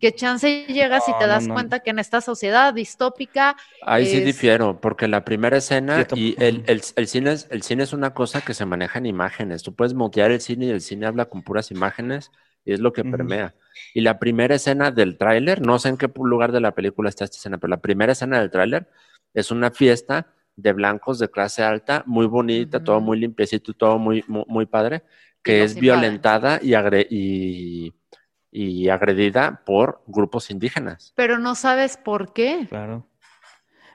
Que 0.00 0.14
chance 0.14 0.64
llegas 0.66 1.06
y 1.08 1.12
te 1.18 1.26
das 1.26 1.46
no. 1.46 1.54
cuenta 1.54 1.80
que 1.80 1.90
en 1.90 1.98
esta 1.98 2.22
sociedad 2.22 2.72
distópica 2.72 3.54
Ahí 3.82 4.06
sí 4.06 4.20
difiero, 4.20 4.80
porque 4.80 5.06
la 5.08 5.24
primera 5.26 5.58
escena 5.58 6.06
y 6.14 6.34
el, 6.42 6.64
el- 6.66 6.82
el 6.96 7.06
cine 7.06 7.32
es, 7.32 7.46
el 7.50 7.62
cine 7.62 7.82
es 7.82 7.92
una 7.92 8.14
cosa 8.14 8.40
que 8.40 8.54
se 8.54 8.64
maneja 8.64 8.98
en 8.98 9.06
imágenes. 9.06 9.62
Tú 9.62 9.74
puedes 9.74 9.92
mutear 9.94 10.30
el 10.30 10.40
cine 10.40 10.66
y 10.66 10.70
el 10.70 10.80
cine 10.80 11.06
habla 11.06 11.26
con 11.26 11.42
puras 11.42 11.70
imágenes 11.70 12.30
y 12.64 12.72
es 12.72 12.80
lo 12.80 12.92
que 12.92 13.04
permea. 13.04 13.54
Y 13.94 14.00
la 14.02 14.18
primera 14.18 14.54
escena 14.54 14.90
del 14.90 15.16
tráiler, 15.16 15.60
no 15.64 15.78
sé 15.78 15.88
en 15.88 15.96
qué 15.96 16.10
lugar 16.14 16.52
de 16.52 16.60
la 16.60 16.72
película 16.74 17.08
está 17.08 17.24
esta 17.24 17.36
escena, 17.38 17.58
pero 17.58 17.70
la 17.70 17.80
primera 17.80 18.12
escena 18.12 18.38
del 18.40 18.50
tráiler 18.50 18.88
es 19.34 19.50
una 19.50 19.70
fiesta 19.70 20.26
de 20.56 20.72
blancos 20.72 21.18
de 21.18 21.30
clase 21.30 21.62
alta, 21.62 22.02
muy 22.06 22.26
bonita, 22.26 22.82
todo 22.84 23.00
muy 23.00 23.18
limpiecito, 23.18 23.72
todo 23.72 23.98
muy, 23.98 24.22
muy, 24.28 24.44
muy 24.46 24.66
padre, 24.66 25.02
que 25.42 25.62
es 25.62 25.74
violentada 25.74 26.58
y, 26.62 26.72
agre- 26.74 27.06
y, 27.08 27.94
y 28.50 28.88
agredida 28.90 29.62
por 29.64 30.02
grupos 30.06 30.50
indígenas. 30.50 31.12
pero 31.16 31.38
no 31.38 31.54
sabes 31.54 31.96
por 31.96 32.32
qué. 32.34 32.66
Claro. 32.68 33.06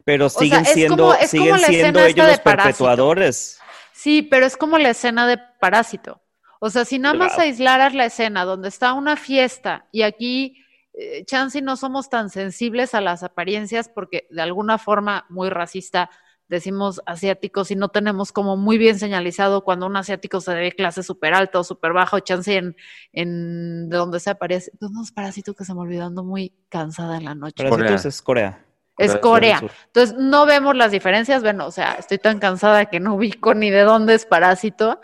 Pero 0.06 0.30
siguen 0.30 0.66
siendo, 0.66 1.10
como- 1.14 1.28
siguen 1.28 1.60
siendo 1.60 2.00
ellos 2.00 2.28
los 2.28 2.40
Parásito. 2.40 2.66
perpetuadores. 2.86 3.60
Sí, 3.94 4.22
pero 4.24 4.46
es 4.46 4.58
como 4.58 4.78
la 4.80 4.90
escena 4.90 5.28
de 5.28 5.38
Parásito. 5.60 6.22
O 6.60 6.70
sea, 6.70 6.86
si 6.86 7.00
nada 7.00 7.16
más 7.16 7.38
aislaras 7.38 7.94
la 7.94 8.06
escena 8.06 8.46
donde 8.46 8.70
está 8.70 8.94
una 8.94 9.16
fiesta 9.16 9.88
y 9.92 10.04
aquí, 10.04 10.66
eh, 10.94 11.26
chance 11.26 11.62
no 11.62 11.76
somos 11.76 12.10
tan 12.10 12.30
sensibles 12.30 12.94
a 12.94 13.02
las 13.02 13.24
apariencias 13.24 13.90
porque 13.90 14.28
de 14.30 14.42
alguna 14.42 14.78
forma 14.78 15.26
muy 15.30 15.50
racista 15.50 16.10
decimos 16.48 17.02
asiáticos 17.06 17.72
y 17.72 17.76
no 17.76 17.90
tenemos 17.90 18.32
como 18.32 18.56
muy 18.56 18.78
bien 18.78 19.00
señalizado 19.00 19.64
cuando 19.64 19.88
un 19.88 19.98
asiático 19.98 20.42
se 20.42 20.54
ve 20.54 20.72
clase 20.72 21.04
súper 21.04 21.34
alta 21.34 21.60
o 21.60 21.64
súper 21.64 21.94
baja 21.94 22.18
o 22.18 22.20
chance 22.20 22.56
en, 22.56 22.76
en 23.12 23.90
de 23.90 23.98
donde 23.98 24.20
se 24.20 24.30
aparece. 24.30 24.72
¿Dónde 24.80 25.02
es 25.02 25.12
Parásito 25.12 25.54
que 25.54 25.66
se 25.66 25.74
me 25.74 25.82
olvidó 25.82 26.06
ando 26.06 26.24
muy 26.24 26.54
cansada 26.70 27.18
en 27.18 27.26
la 27.26 27.36
noche? 27.36 27.64
Entonces 27.64 28.06
es 28.06 28.22
Corea. 28.22 28.66
Es 28.98 29.18
Corea. 29.18 29.62
Entonces, 29.88 30.16
no 30.18 30.46
vemos 30.46 30.76
las 30.76 30.92
diferencias. 30.92 31.42
Bueno, 31.42 31.68
o 31.68 31.72
sea, 31.72 31.96
estoy 32.00 32.18
tan 32.18 32.40
cansada 32.40 32.86
que 32.86 33.02
no 33.02 33.16
ubico 33.16 33.54
ni 33.54 33.70
de 33.70 33.82
dónde 33.82 34.14
es 34.14 34.26
Parásito. 34.26 35.02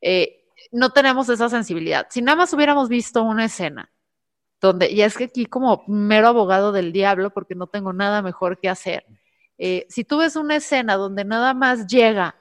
Eh, 0.00 0.43
no 0.74 0.90
tenemos 0.90 1.28
esa 1.28 1.48
sensibilidad. 1.48 2.08
Si 2.10 2.20
nada 2.20 2.36
más 2.36 2.52
hubiéramos 2.52 2.88
visto 2.88 3.22
una 3.22 3.44
escena 3.44 3.92
donde, 4.60 4.90
y 4.90 5.02
es 5.02 5.16
que 5.16 5.24
aquí 5.24 5.46
como 5.46 5.84
mero 5.86 6.28
abogado 6.28 6.72
del 6.72 6.92
diablo, 6.92 7.30
porque 7.30 7.54
no 7.54 7.68
tengo 7.68 7.92
nada 7.92 8.22
mejor 8.22 8.58
que 8.58 8.68
hacer, 8.68 9.06
eh, 9.56 9.86
si 9.88 10.04
tú 10.04 10.18
ves 10.18 10.34
una 10.34 10.56
escena 10.56 10.96
donde 10.96 11.24
nada 11.24 11.54
más 11.54 11.86
llega 11.86 12.34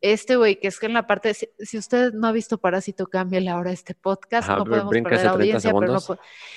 este 0.00 0.36
güey, 0.36 0.58
que 0.58 0.68
es 0.68 0.80
que 0.80 0.86
en 0.86 0.94
la 0.94 1.06
parte, 1.06 1.34
si, 1.34 1.48
si 1.58 1.78
usted 1.78 2.12
no 2.14 2.26
ha 2.26 2.32
visto 2.32 2.58
Parásito, 2.58 3.06
cámbiale 3.06 3.50
ahora 3.50 3.70
este 3.70 3.94
podcast, 3.94 4.48
Ajá, 4.48 4.58
no 4.58 4.64
podemos 4.64 4.90
perder 4.90 5.20
30 5.20 5.30
audiencia, 5.30 5.72
pero 5.72 5.92
no 5.92 6.00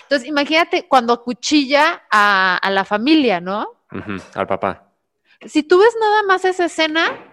Entonces, 0.03 0.27
imagínate 0.27 0.87
cuando 0.87 1.23
cuchilla 1.23 2.03
a, 2.09 2.57
a 2.57 2.69
la 2.71 2.83
familia, 2.83 3.39
¿no? 3.39 3.83
Al 4.33 4.47
papá. 4.47 4.91
Si 5.45 5.63
tú 5.63 5.79
ves 5.79 5.95
nada 5.99 6.23
más 6.23 6.45
esa 6.45 6.65
escena, 6.65 7.30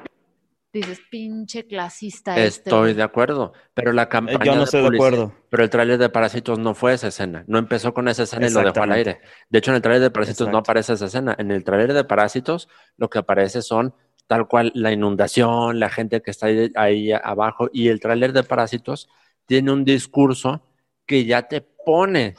dices, 0.73 1.01
pinche 1.11 1.67
clasista 1.67 2.33
este. 2.39 2.69
Estoy 2.71 2.81
güey". 2.81 2.95
de 2.95 3.03
acuerdo, 3.03 3.53
pero 3.75 3.93
la 3.93 4.03
Eh, 4.05 4.09
campaña 4.09 4.45
Yo 4.45 4.55
no 4.57 4.65
estoy 4.65 4.83
de 4.83 4.89
acuerdo. 4.89 5.35
Pero 5.51 5.63
el 5.63 5.71
tráiler 5.71 5.99
de 5.99 6.09
Parásitos 6.11 6.59
no 6.59 6.75
fue 6.75 6.95
esa 6.95 7.09
escena, 7.09 7.45
no 7.47 7.59
empezó 7.59 7.95
con 7.95 8.09
esa 8.09 8.25
escena 8.25 8.47
y 8.47 8.51
lo 8.51 8.61
dejó 8.63 8.83
al 8.83 8.93
aire. 8.93 9.21
De 9.49 9.59
hecho, 9.59 9.71
en 9.71 9.77
el 9.77 9.83
tráiler 9.83 10.03
de 10.03 10.11
Parásitos 10.11 10.49
no 10.49 10.59
aparece 10.59 10.93
esa 10.93 11.07
escena. 11.07 11.35
En 11.39 11.51
el 11.51 11.65
tráiler 11.65 11.93
de 11.95 12.05
Parásitos 12.05 12.69
lo 12.97 13.09
que 13.09 13.19
aparece 13.19 13.63
son 13.63 13.95
tal 14.27 14.47
cual 14.47 14.71
la 14.75 14.93
inundación, 14.93 15.81
la 15.81 15.89
gente 15.89 16.21
que 16.21 16.31
está 16.31 16.47
ahí, 16.49 16.71
ahí 16.75 17.13
abajo 17.13 17.71
y 17.73 17.89
el 17.89 17.99
tráiler 18.01 18.33
de 18.35 18.43
Parásitos 18.43 19.09
tiene 19.47 19.73
un 19.73 19.85
discurso 19.85 20.63
que 21.07 21.25
ya 21.25 21.49
te 21.49 21.63
pone 21.63 22.35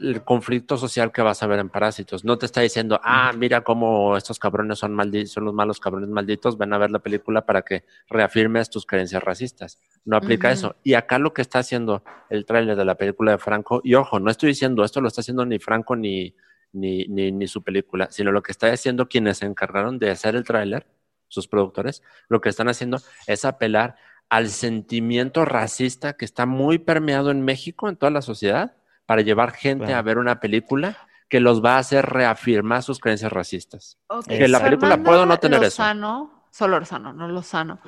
el 0.00 0.22
conflicto 0.22 0.76
social 0.76 1.10
que 1.12 1.22
vas 1.22 1.42
a 1.42 1.46
ver 1.46 1.58
en 1.58 1.68
Parásitos. 1.68 2.24
No 2.24 2.38
te 2.38 2.46
está 2.46 2.60
diciendo, 2.60 3.00
ah, 3.02 3.32
mira 3.36 3.62
cómo 3.62 4.16
estos 4.16 4.38
cabrones 4.38 4.78
son, 4.78 4.94
maldi- 4.94 5.26
son 5.26 5.44
los 5.44 5.54
malos 5.54 5.80
cabrones 5.80 6.08
malditos, 6.08 6.56
ven 6.56 6.72
a 6.72 6.78
ver 6.78 6.90
la 6.90 7.00
película 7.00 7.44
para 7.44 7.62
que 7.62 7.84
reafirmes 8.08 8.70
tus 8.70 8.86
creencias 8.86 9.22
racistas. 9.22 9.78
No 10.04 10.16
aplica 10.16 10.52
eso. 10.52 10.76
Y 10.84 10.94
acá 10.94 11.18
lo 11.18 11.32
que 11.32 11.42
está 11.42 11.58
haciendo 11.58 12.02
el 12.30 12.46
tráiler 12.46 12.76
de 12.76 12.84
la 12.84 12.94
película 12.94 13.32
de 13.32 13.38
Franco, 13.38 13.80
y 13.84 13.94
ojo, 13.94 14.20
no 14.20 14.30
estoy 14.30 14.50
diciendo 14.50 14.84
esto 14.84 15.00
lo 15.00 15.08
está 15.08 15.20
haciendo 15.20 15.44
ni 15.44 15.58
Franco 15.58 15.96
ni, 15.96 16.34
ni, 16.72 17.04
ni, 17.06 17.32
ni 17.32 17.46
su 17.46 17.62
película, 17.62 18.08
sino 18.10 18.32
lo 18.32 18.42
que 18.42 18.52
está 18.52 18.72
haciendo 18.72 19.08
quienes 19.08 19.38
se 19.38 19.46
encargaron 19.46 19.98
de 19.98 20.10
hacer 20.10 20.36
el 20.36 20.44
tráiler, 20.44 20.86
sus 21.26 21.46
productores, 21.46 22.02
lo 22.28 22.40
que 22.40 22.48
están 22.48 22.68
haciendo 22.68 22.98
es 23.26 23.44
apelar 23.44 23.96
al 24.30 24.48
sentimiento 24.48 25.44
racista 25.44 26.14
que 26.14 26.24
está 26.24 26.46
muy 26.46 26.78
permeado 26.78 27.30
en 27.30 27.42
México, 27.44 27.88
en 27.88 27.96
toda 27.96 28.10
la 28.10 28.22
sociedad, 28.22 28.76
para 29.08 29.22
llevar 29.22 29.52
gente 29.52 29.86
Claro. 29.86 29.98
a 29.98 30.02
ver 30.02 30.18
una 30.18 30.38
película 30.38 30.94
que 31.30 31.40
los 31.40 31.64
va 31.64 31.76
a 31.76 31.78
hacer 31.78 32.04
reafirmar 32.04 32.82
sus 32.82 33.00
creencias 33.00 33.32
racistas. 33.32 33.96
Ok, 34.08 34.26
Que 34.28 34.48
la 34.48 34.60
película 34.62 34.90
Fernanda 34.90 35.10
puedo 35.10 35.24
no 35.24 35.38
tener 35.38 35.64
eso. 35.64 35.82
Lozano, 35.82 36.44
Solorzano, 36.50 37.14
no 37.14 37.26
Lozano. 37.26 37.80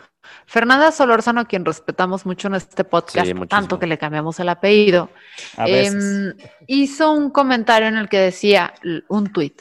Fernanda 0.47 0.91
Solorzano, 0.93 1.43
a 1.43 1.45
quien 1.45 1.67
respetamos 1.67 2.25
mucho 2.25 2.49
en 2.49 2.55
este 2.55 2.85
podcast, 2.85 3.27
Sí, 3.27 3.35
tanto 3.49 3.79
que 3.79 3.87
le 3.87 3.99
cambiamos 3.99 4.41
el 4.41 4.49
apellido, 4.49 5.11
em, 5.59 6.33
hizo 6.67 7.13
un 7.13 7.31
comentario 7.31 7.89
en 7.89 7.97
el 7.99 8.09
que 8.09 8.19
decía, 8.19 8.73
un 9.09 9.31
tuit, 9.31 9.61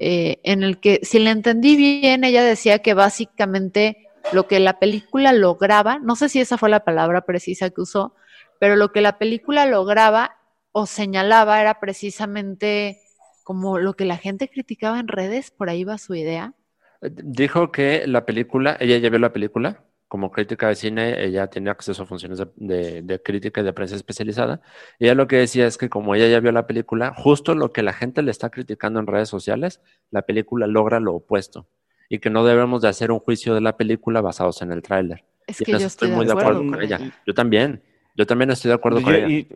eh, 0.00 0.38
en 0.42 0.62
el 0.62 0.80
que, 0.80 1.00
si 1.02 1.18
le 1.18 1.30
entendí 1.30 1.76
bien, 1.76 2.24
ella 2.24 2.44
decía 2.44 2.80
que 2.80 2.92
básicamente 2.92 4.08
lo 4.32 4.46
que 4.46 4.60
la 4.60 4.78
película 4.78 5.32
lograba, 5.32 5.98
no 5.98 6.14
sé 6.14 6.28
si 6.28 6.40
esa 6.40 6.58
fue 6.58 6.68
la 6.68 6.84
palabra 6.84 7.22
precisa 7.22 7.70
que 7.70 7.80
usó, 7.80 8.14
pero 8.58 8.76
lo 8.76 8.92
que 8.92 9.00
la 9.00 9.16
película 9.16 9.64
lograba 9.64 10.36
o 10.72 10.86
señalaba 10.86 11.60
era 11.60 11.80
precisamente 11.80 12.98
como 13.44 13.78
lo 13.78 13.94
que 13.94 14.04
la 14.04 14.16
gente 14.16 14.48
criticaba 14.48 15.00
en 15.00 15.08
redes, 15.08 15.50
por 15.50 15.68
ahí 15.70 15.84
va 15.84 15.98
su 15.98 16.14
idea. 16.14 16.54
Dijo 17.02 17.72
que 17.72 18.06
la 18.06 18.26
película, 18.26 18.76
ella 18.78 18.98
ya 18.98 19.08
vio 19.08 19.18
la 19.18 19.32
película, 19.32 19.84
como 20.06 20.30
crítica 20.30 20.68
de 20.68 20.74
cine, 20.74 21.24
ella 21.24 21.46
tiene 21.46 21.70
acceso 21.70 22.02
a 22.02 22.06
funciones 22.06 22.38
de, 22.38 22.48
de- 22.56 23.02
de 23.02 23.22
crítica 23.22 23.60
y 23.60 23.64
de 23.64 23.72
prensa 23.72 23.96
especializada. 23.96 24.60
Y 24.98 25.04
ella 25.04 25.14
lo 25.14 25.26
que 25.26 25.36
decía 25.36 25.66
es 25.66 25.78
que 25.78 25.88
como 25.88 26.14
ella 26.14 26.28
ya 26.28 26.40
vio 26.40 26.52
la 26.52 26.66
película, 26.66 27.14
justo 27.16 27.54
lo 27.54 27.72
que 27.72 27.82
la 27.82 27.92
gente 27.92 28.22
le 28.22 28.30
está 28.30 28.50
criticando 28.50 29.00
en 29.00 29.06
redes 29.06 29.28
sociales, 29.28 29.80
la 30.10 30.22
película 30.22 30.66
logra 30.66 31.00
lo 31.00 31.14
opuesto. 31.14 31.68
Y 32.08 32.18
que 32.18 32.28
no 32.28 32.44
debemos 32.44 32.82
de 32.82 32.88
hacer 32.88 33.12
un 33.12 33.20
juicio 33.20 33.54
de 33.54 33.60
la 33.60 33.76
película 33.76 34.20
basados 34.20 34.62
en 34.62 34.72
el 34.72 34.82
tráiler. 34.82 35.24
Es 35.46 35.60
Y 35.60 35.64
que 35.64 35.72
yo 35.72 35.78
estoy, 35.86 36.10
muy 36.10 36.26
de 36.26 36.32
acuerdo, 36.32 36.58
con 36.66 36.82
ella. 36.82 36.96
ella. 36.96 37.14
Yo 37.24 37.32
también. 37.34 37.82
Yo 38.16 38.26
también 38.26 38.50
estoy 38.50 38.70
de 38.70 38.74
acuerdo 38.74 39.00
con 39.00 39.14
ella. 39.14 39.28
y- 39.28 39.48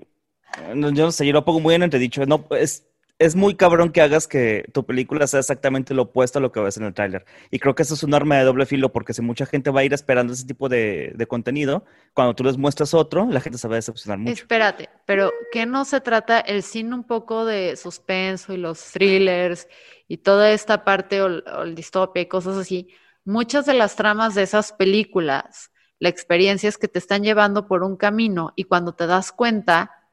no, 0.74 0.90
yo 0.90 1.04
no 1.04 1.12
sé, 1.12 1.26
yo 1.26 1.32
lo 1.32 1.44
pongo 1.44 1.60
muy 1.60 1.74
en 1.74 1.82
entredicho. 1.82 2.24
No, 2.26 2.46
es, 2.50 2.86
es 3.18 3.36
muy 3.36 3.54
cabrón 3.54 3.92
que 3.92 4.00
hagas 4.00 4.26
que 4.26 4.64
tu 4.72 4.84
película 4.84 5.26
sea 5.26 5.40
exactamente 5.40 5.94
lo 5.94 6.02
opuesto 6.02 6.38
a 6.38 6.42
lo 6.42 6.50
que 6.50 6.60
ves 6.60 6.76
en 6.76 6.84
el 6.84 6.94
tráiler. 6.94 7.24
Y 7.50 7.60
creo 7.60 7.74
que 7.74 7.82
eso 7.82 7.94
es 7.94 8.02
un 8.02 8.12
arma 8.12 8.36
de 8.36 8.44
doble 8.44 8.66
filo, 8.66 8.92
porque 8.92 9.14
si 9.14 9.22
mucha 9.22 9.46
gente 9.46 9.70
va 9.70 9.80
a 9.80 9.84
ir 9.84 9.92
esperando 9.92 10.32
ese 10.32 10.46
tipo 10.46 10.68
de, 10.68 11.14
contenido, 11.28 11.84
cuando 12.12 12.34
tú 12.34 12.44
les 12.44 12.58
muestras 12.58 12.92
otro, 12.92 13.26
la 13.30 13.40
gente 13.40 13.58
se 13.58 13.68
va 13.68 13.74
a 13.74 13.76
decepcionar 13.76 14.18
mucho. 14.18 14.32
Espérate, 14.32 14.88
pero 15.06 15.32
¿qué 15.52 15.64
no 15.64 15.84
se 15.84 16.00
trata 16.00 16.40
el 16.40 16.62
cine 16.62 16.94
un 16.94 17.04
poco 17.04 17.44
de 17.44 17.76
suspenso 17.76 18.52
y 18.52 18.56
los 18.56 18.82
thrillers 18.92 19.68
y 20.08 20.18
toda 20.18 20.50
esta 20.50 20.84
parte 20.84 21.22
o, 21.22 21.26
o 21.26 21.62
el 21.62 21.74
distopia 21.74 22.22
y 22.22 22.26
cosas 22.26 22.56
así? 22.56 22.88
Muchas 23.24 23.64
de 23.64 23.74
las 23.74 23.94
tramas 23.96 24.34
de 24.34 24.42
esas 24.42 24.72
películas, 24.72 25.70
la 26.00 26.08
experiencia 26.08 26.68
es 26.68 26.78
que 26.78 26.88
te 26.88 26.98
están 26.98 27.22
llevando 27.22 27.68
por 27.68 27.84
un 27.84 27.96
camino 27.96 28.52
y 28.56 28.64
cuando 28.64 28.94
te 28.94 29.06
das 29.06 29.30
cuenta 29.32 30.03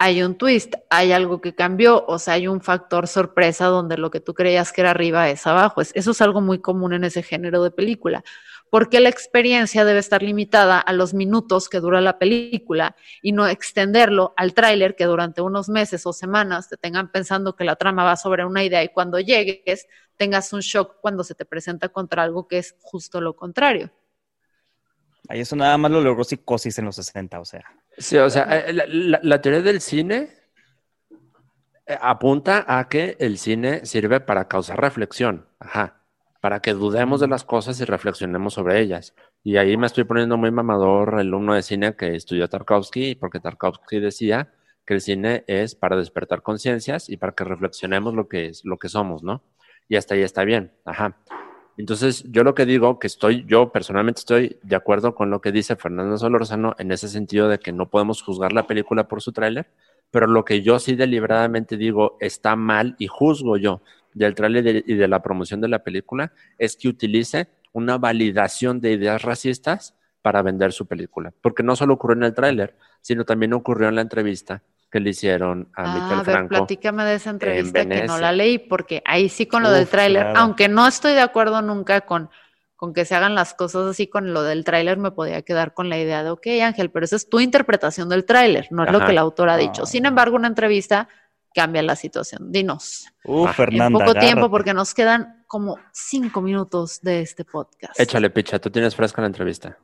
hay 0.00 0.22
un 0.22 0.36
twist, 0.36 0.74
hay 0.90 1.10
algo 1.12 1.40
que 1.40 1.54
cambió, 1.54 2.04
o 2.06 2.18
sea, 2.20 2.34
hay 2.34 2.46
un 2.46 2.60
factor 2.60 3.08
sorpresa 3.08 3.66
donde 3.66 3.98
lo 3.98 4.10
que 4.10 4.20
tú 4.20 4.32
creías 4.32 4.72
que 4.72 4.82
era 4.82 4.90
arriba 4.92 5.28
es 5.28 5.46
abajo. 5.46 5.80
Es- 5.80 5.92
eso 5.94 6.12
es 6.12 6.20
algo 6.20 6.40
muy 6.40 6.60
común 6.60 6.92
en 6.92 7.02
ese 7.04 7.22
género 7.22 7.62
de 7.64 7.70
película. 7.72 8.22
Porque 8.70 9.00
la 9.00 9.08
experiencia 9.08 9.84
debe 9.84 9.98
estar 9.98 10.22
limitada 10.22 10.78
a 10.78 10.92
los 10.92 11.14
minutos 11.14 11.68
que 11.70 11.80
dura 11.80 12.00
la 12.02 12.18
película 12.18 12.94
y 13.22 13.32
no 13.32 13.48
extenderlo 13.48 14.34
al 14.36 14.52
tráiler 14.54 14.94
que 14.94 15.04
durante 15.06 15.40
unos 15.40 15.68
meses 15.70 16.04
o 16.06 16.12
semanas 16.12 16.68
te 16.68 16.76
tengan 16.76 17.10
pensando 17.10 17.56
que 17.56 17.64
la 17.64 17.76
trama 17.76 18.04
va 18.04 18.16
sobre 18.16 18.44
una 18.44 18.62
idea 18.62 18.84
y 18.84 18.90
cuando 18.90 19.18
llegues 19.20 19.86
tengas 20.16 20.52
un 20.52 20.60
shock 20.60 20.96
cuando 21.00 21.24
se 21.24 21.34
te 21.34 21.46
presenta 21.46 21.88
contra 21.88 22.22
algo 22.22 22.46
que 22.46 22.58
es 22.58 22.76
justo 22.82 23.20
lo 23.22 23.34
contrario. 23.34 23.90
Ahí 25.28 25.40
eso 25.40 25.56
nada 25.56 25.76
más 25.78 25.90
lo 25.90 26.00
logró 26.00 26.22
Psicosis 26.24 26.78
en 26.78 26.84
los 26.84 26.96
60, 26.96 27.40
o 27.40 27.44
sea. 27.44 27.64
Sí, 27.98 28.16
o 28.16 28.30
sea, 28.30 28.44
eh, 28.60 28.72
la, 28.72 28.84
la- 28.88 29.20
la 29.22 29.40
teoría 29.42 29.62
del 29.62 29.80
cine 29.80 30.30
eh, 31.86 31.98
apunta 32.00 32.64
a 32.68 32.88
que 32.88 33.16
el 33.18 33.38
cine 33.38 33.84
sirve 33.86 34.20
para 34.20 34.48
causar 34.48 34.80
reflexión, 34.80 35.46
ajá, 35.58 36.02
para 36.40 36.60
que 36.60 36.72
dudemos 36.74 37.20
de 37.20 37.28
las 37.28 37.44
cosas 37.44 37.80
y 37.80 37.84
reflexionemos 37.84 38.54
sobre 38.54 38.80
ellas. 38.80 39.14
Y 39.42 39.56
ahí 39.56 39.76
me 39.76 39.86
estoy 39.86 40.04
poniendo 40.04 40.36
muy 40.36 40.50
mamador, 40.50 41.14
el 41.14 41.20
alumno 41.28 41.54
de 41.54 41.62
cine 41.62 41.96
que 41.96 42.14
estudió 42.14 42.48
Tarkovsky, 42.48 43.14
porque 43.14 43.40
Tarkovsky 43.40 44.00
decía 44.00 44.52
que 44.86 44.94
el 44.94 45.00
cine 45.00 45.44
es 45.46 45.74
para 45.74 45.96
despertar 45.96 46.42
conciencias 46.42 47.08
y 47.08 47.16
para 47.16 47.32
que 47.32 47.44
reflexionemos 47.44 48.14
lo 48.14 48.28
que 48.28 48.46
es, 48.46 48.64
lo 48.64 48.78
que 48.78 48.88
somos, 48.88 49.22
¿no? 49.22 49.42
Y 49.88 49.96
hasta 49.96 50.14
ahí 50.14 50.22
está 50.22 50.44
bien, 50.44 50.72
ajá. 50.84 51.16
Entonces, 51.78 52.24
yo 52.30 52.42
lo 52.42 52.54
que 52.56 52.66
digo, 52.66 52.98
que 52.98 53.06
estoy, 53.06 53.44
yo 53.46 53.70
personalmente 53.70 54.18
estoy 54.18 54.58
de 54.64 54.74
acuerdo 54.74 55.14
con 55.14 55.30
lo 55.30 55.40
que 55.40 55.52
dice 55.52 55.76
Fernando 55.76 56.18
Solorzano 56.18 56.74
en 56.78 56.90
ese 56.90 57.08
sentido 57.08 57.48
de 57.48 57.60
que 57.60 57.72
no 57.72 57.88
podemos 57.88 58.20
juzgar 58.20 58.52
la 58.52 58.66
película 58.66 59.06
por 59.06 59.22
su 59.22 59.30
tráiler, 59.32 59.70
pero 60.10 60.26
lo 60.26 60.44
que 60.44 60.60
yo 60.62 60.80
sí 60.80 60.96
deliberadamente 60.96 61.76
digo 61.76 62.16
está 62.20 62.56
mal 62.56 62.96
y 62.98 63.06
juzgo 63.06 63.56
yo 63.56 63.80
del 64.12 64.34
tráiler 64.34 64.82
y 64.86 64.94
de- 64.96 65.06
la 65.08 65.22
promoción 65.22 65.60
de 65.60 65.68
la 65.68 65.84
película 65.84 66.32
es 66.58 66.76
que 66.76 66.88
utilice 66.88 67.48
una 67.72 67.96
validación 67.96 68.80
de 68.80 68.92
ideas 68.92 69.22
racistas 69.22 69.94
para 70.20 70.42
vender 70.42 70.72
su 70.72 70.86
película. 70.86 71.32
Porque 71.40 71.62
no 71.62 71.76
solo 71.76 71.94
ocurrió 71.94 72.16
en 72.16 72.24
el 72.24 72.34
tráiler, 72.34 72.74
sino 73.02 73.24
también 73.24 73.52
ocurrió 73.52 73.88
en 73.88 73.94
la 73.94 74.00
entrevista 74.02 74.64
que 74.90 75.00
le 75.00 75.10
hicieron 75.10 75.70
a 75.76 75.82
Ah, 75.82 75.94
Miquel 75.94 76.12
a 76.18 76.22
ver, 76.22 76.34
Franco. 76.34 76.48
platícame 76.48 77.04
de 77.04 77.14
esa 77.16 77.30
entrevista 77.30 77.86
que 77.86 78.04
no 78.04 78.18
la 78.18 78.32
leí, 78.32 78.58
porque 78.58 79.02
ahí 79.04 79.28
sí 79.28 79.46
con 79.46 79.62
lo 79.62 79.70
del 79.70 79.86
tráiler, 79.88 80.22
claro. 80.24 80.38
aunque 80.40 80.68
no 80.68 80.86
estoy 80.86 81.12
de 81.12 81.20
acuerdo 81.20 81.60
nunca 81.62 82.00
con, 82.02 82.30
con 82.76 82.94
que 82.94 83.04
se 83.04 83.14
hagan 83.14 83.34
las 83.34 83.54
cosas 83.54 83.86
así 83.86 84.06
con 84.06 84.32
lo 84.32 84.42
del 84.42 84.64
tráiler, 84.64 84.96
me 84.98 85.10
podía 85.10 85.42
quedar 85.42 85.74
con 85.74 85.88
la 85.90 85.98
idea 85.98 86.22
de, 86.24 86.30
ok, 86.30 86.46
Ángel, 86.62 86.90
pero 86.90 87.04
esa 87.04 87.16
es 87.16 87.28
tu 87.28 87.40
interpretación 87.40 88.08
del 88.08 88.24
tráiler, 88.24 88.66
no 88.70 88.84
es 88.84 88.90
lo 88.92 89.00
que 89.00 89.10
el 89.12 89.18
autor 89.18 89.48
ha 89.50 89.56
dicho. 89.56 89.82
Ah. 89.82 89.86
Sin 89.86 90.06
embargo, 90.06 90.36
una 90.36 90.48
entrevista 90.48 91.08
cambia 91.54 91.82
la 91.82 91.96
situación. 91.96 92.52
Dinos, 92.52 93.06
Uh, 93.24 93.44
Ah, 93.46 93.48
en 93.48 93.54
Fernanda. 93.54 93.98
poco 93.98 94.14
tiempo, 94.14 94.48
porque 94.50 94.72
nos 94.72 94.94
quedan 94.94 95.44
como 95.46 95.78
cinco 95.92 96.40
minutos 96.40 97.00
de 97.02 97.20
este 97.20 97.44
podcast. 97.44 97.98
Échale, 98.00 98.30
picha, 98.30 98.58
tú 98.58 98.70
tienes 98.70 98.94
fresca 98.96 99.20
la 99.20 99.26
entrevista. 99.26 99.76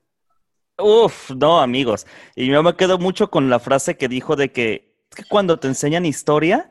Uf, 0.79 1.31
no, 1.33 1.61
amigos. 1.61 2.07
Y 2.35 2.46
yo 2.46 2.62
me 2.62 2.74
quedo 2.74 2.98
mucho 2.98 3.31
con 3.31 3.48
la 3.50 3.59
frase 3.59 3.96
que 3.96 4.09
dijo 4.09 4.35
de 4.37 4.50
que 4.50 4.93
cuando 5.22 5.59
te 5.59 5.68
enseñan 5.68 6.05
historia, 6.05 6.70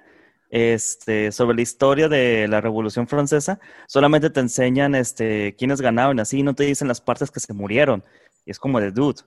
este, 0.50 1.32
sobre 1.32 1.56
la 1.56 1.62
historia 1.62 2.10
de 2.10 2.48
la 2.48 2.62
Revolución 2.62 3.08
Francesa, 3.08 3.60
solamente 3.88 4.30
te 4.30 4.40
enseñan 4.40 4.94
este, 4.96 5.56
quiénes 5.58 5.82
ganaron, 5.82 6.20
así, 6.20 6.44
no 6.44 6.54
te 6.54 6.64
dicen 6.66 6.88
las 6.88 7.02
partes 7.02 7.32
que 7.32 7.40
se 7.40 7.54
murieron. 7.54 8.04
Y 8.46 8.52
es 8.52 8.60
como 8.60 8.80
de 8.80 8.92
dude. 8.92 9.22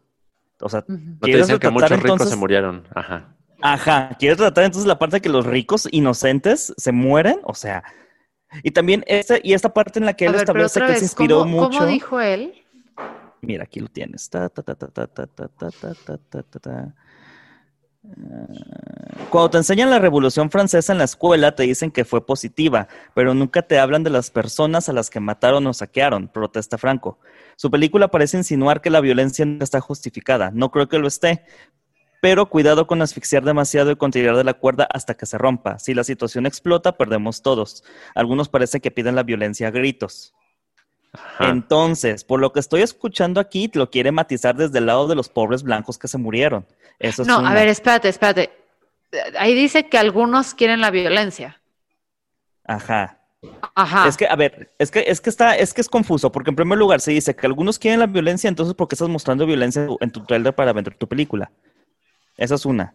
O 0.61 0.69
sea. 0.69 0.85
No 0.87 1.19
te 1.19 1.25
¿quieres 1.27 1.47
dicen 1.47 1.59
que 1.59 1.71
muchos 1.71 1.91
ricos 1.91 2.03
se 2.03 2.13
entonces- 2.13 2.39
murieron. 2.39 2.87
Ajá. 2.95 3.33
Ajá, 3.63 4.11
¿quieres 4.19 4.37
tratar 4.37 4.65
entonces 4.65 4.87
la 4.87 4.99
parte 4.99 5.23
que 5.23 5.31
los 5.31 5.47
ricos 5.47 5.89
inocentes 5.91 6.75
se 6.77 6.93
mueren? 6.93 7.41
O 7.45 7.55
sea, 7.55 7.83
y 8.63 8.71
también 8.71 9.03
esta, 9.07 9.37
y 9.43 9.55
esta 9.55 9.73
parte 9.73 9.99
en 9.99 10.05
la 10.05 10.13
que 10.15 10.27
él 10.27 10.33
ver, 10.33 10.43
establece 10.43 10.81
que 10.81 10.97
se 10.97 11.05
inspiró 11.05 11.39
¿cómo, 11.41 11.63
mucho. 11.63 11.79
cómo 11.79 11.91
dijo 11.91 12.21
él? 12.21 12.53
Mira, 13.41 13.65
aquí 13.65 13.81
lo 13.81 13.89
tienes. 13.89 14.29
Ta, 14.29 14.49
ta, 14.51 14.63
ta, 14.63 14.77
Cuando 19.31 19.51
te 19.51 19.59
enseñan 19.59 19.91
la 19.91 19.99
Revolución 19.99 20.51
Francesa 20.51 20.93
en 20.93 20.99
la 20.99 21.05
escuela, 21.05 21.55
te 21.55 21.65
dicen 21.65 21.91
que 21.91 22.05
fue 22.05 22.25
positiva, 22.25 22.89
pero 23.15 23.35
nunca 23.35 23.63
te 23.63 23.79
hablan 23.79 24.05
de 24.05 24.11
las 24.11 24.31
personas 24.31 24.89
a 24.89 24.93
las 24.93 25.11
que 25.11 25.21
mataron 25.21 25.67
o 25.67 25.75
saquearon, 25.75 26.29
protesta 26.29 26.79
Franco. 26.79 27.19
Su 27.57 27.71
película 27.71 28.09
parece 28.09 28.37
insinuar 28.37 28.81
que 28.81 28.91
la 28.91 29.01
violencia 29.01 29.45
no 29.45 29.65
está 29.65 29.81
justificada. 29.81 30.51
No 30.53 30.71
creo 30.71 30.89
que 30.89 30.99
lo 30.99 31.09
esté, 31.09 31.45
pero 32.21 32.49
cuidado 32.49 32.87
con 32.87 33.03
asfixiar 33.03 33.45
demasiado 33.45 33.91
y 33.91 33.97
con 33.97 34.11
tirar 34.11 34.37
de 34.37 34.45
la 34.45 34.55
cuerda 34.55 34.89
hasta 34.93 35.15
que 35.15 35.27
se 35.27 35.39
rompa. 35.39 35.79
Si 35.79 35.95
la 35.95 36.05
situación 36.05 36.47
explota, 36.47 36.97
perdemos 36.97 37.43
todos. 37.43 37.85
Algunos 38.15 38.49
parece 38.49 38.81
que 38.81 38.91
piden 38.91 39.17
la 39.17 39.23
violencia 39.23 39.69
a 39.69 39.71
gritos. 39.71 40.35
Ajá. 41.17 41.49
Entonces, 41.51 42.25
por 42.25 42.41
lo 42.41 42.53
que 42.53 42.61
estoy 42.61 42.83
escuchando 42.83 43.41
aquí, 43.41 43.71
lo 43.75 43.91
quiere 43.91 44.13
matizar 44.13 44.55
desde 44.57 44.79
el 44.79 44.87
lado 44.87 45.09
de 45.09 45.15
los 45.15 45.29
pobres 45.29 45.63
blancos 45.63 45.99
que 45.99 46.09
se 46.09 46.19
murieron. 46.19 46.67
Eso 46.99 47.23
es 47.23 47.29
No, 47.29 47.41
una- 47.41 47.51
a 47.51 47.55
ver, 47.55 47.69
espérate, 47.69 48.09
espérate. 48.09 48.51
Ahí 49.39 49.55
dice 49.55 49.89
que 49.89 49.99
algunos 49.99 50.55
quieren 50.55 50.81
la 50.81 50.91
violencia. 50.91 51.61
Ajá. 52.65 53.21
Ajá. 53.75 54.09
Es 54.09 54.17
que, 54.17 54.27
a 54.27 54.35
ver, 54.35 54.73
es 54.79 54.91
que, 54.91 55.05
es 55.07 55.21
que 55.21 55.31
está, 55.31 55.57
es 55.57 55.73
que 55.73 55.81
es 55.81 55.89
confuso, 55.89 56.33
porque 56.33 56.51
en 56.51 56.57
primer 56.57 56.79
lugar 56.79 57.01
se 57.01 57.13
dice 57.13 57.37
que 57.37 57.47
algunos 57.47 57.79
quieren 57.79 58.01
la 58.01 58.07
violencia, 58.07 58.49
entonces 58.49 58.75
¿por 58.75 58.89
qué 58.89 58.95
estás 58.97 59.09
mostrando 59.09 59.47
violencia 59.47 59.83
en 59.83 59.89
tu- 59.89 59.99
en 60.01 60.11
tu 60.11 60.25
trailer 60.25 60.55
para 60.55 60.73
vender 60.73 60.95
tu 60.97 61.07
película? 61.07 61.51
Esa 62.37 62.57
es 62.57 62.67
una. 62.67 62.95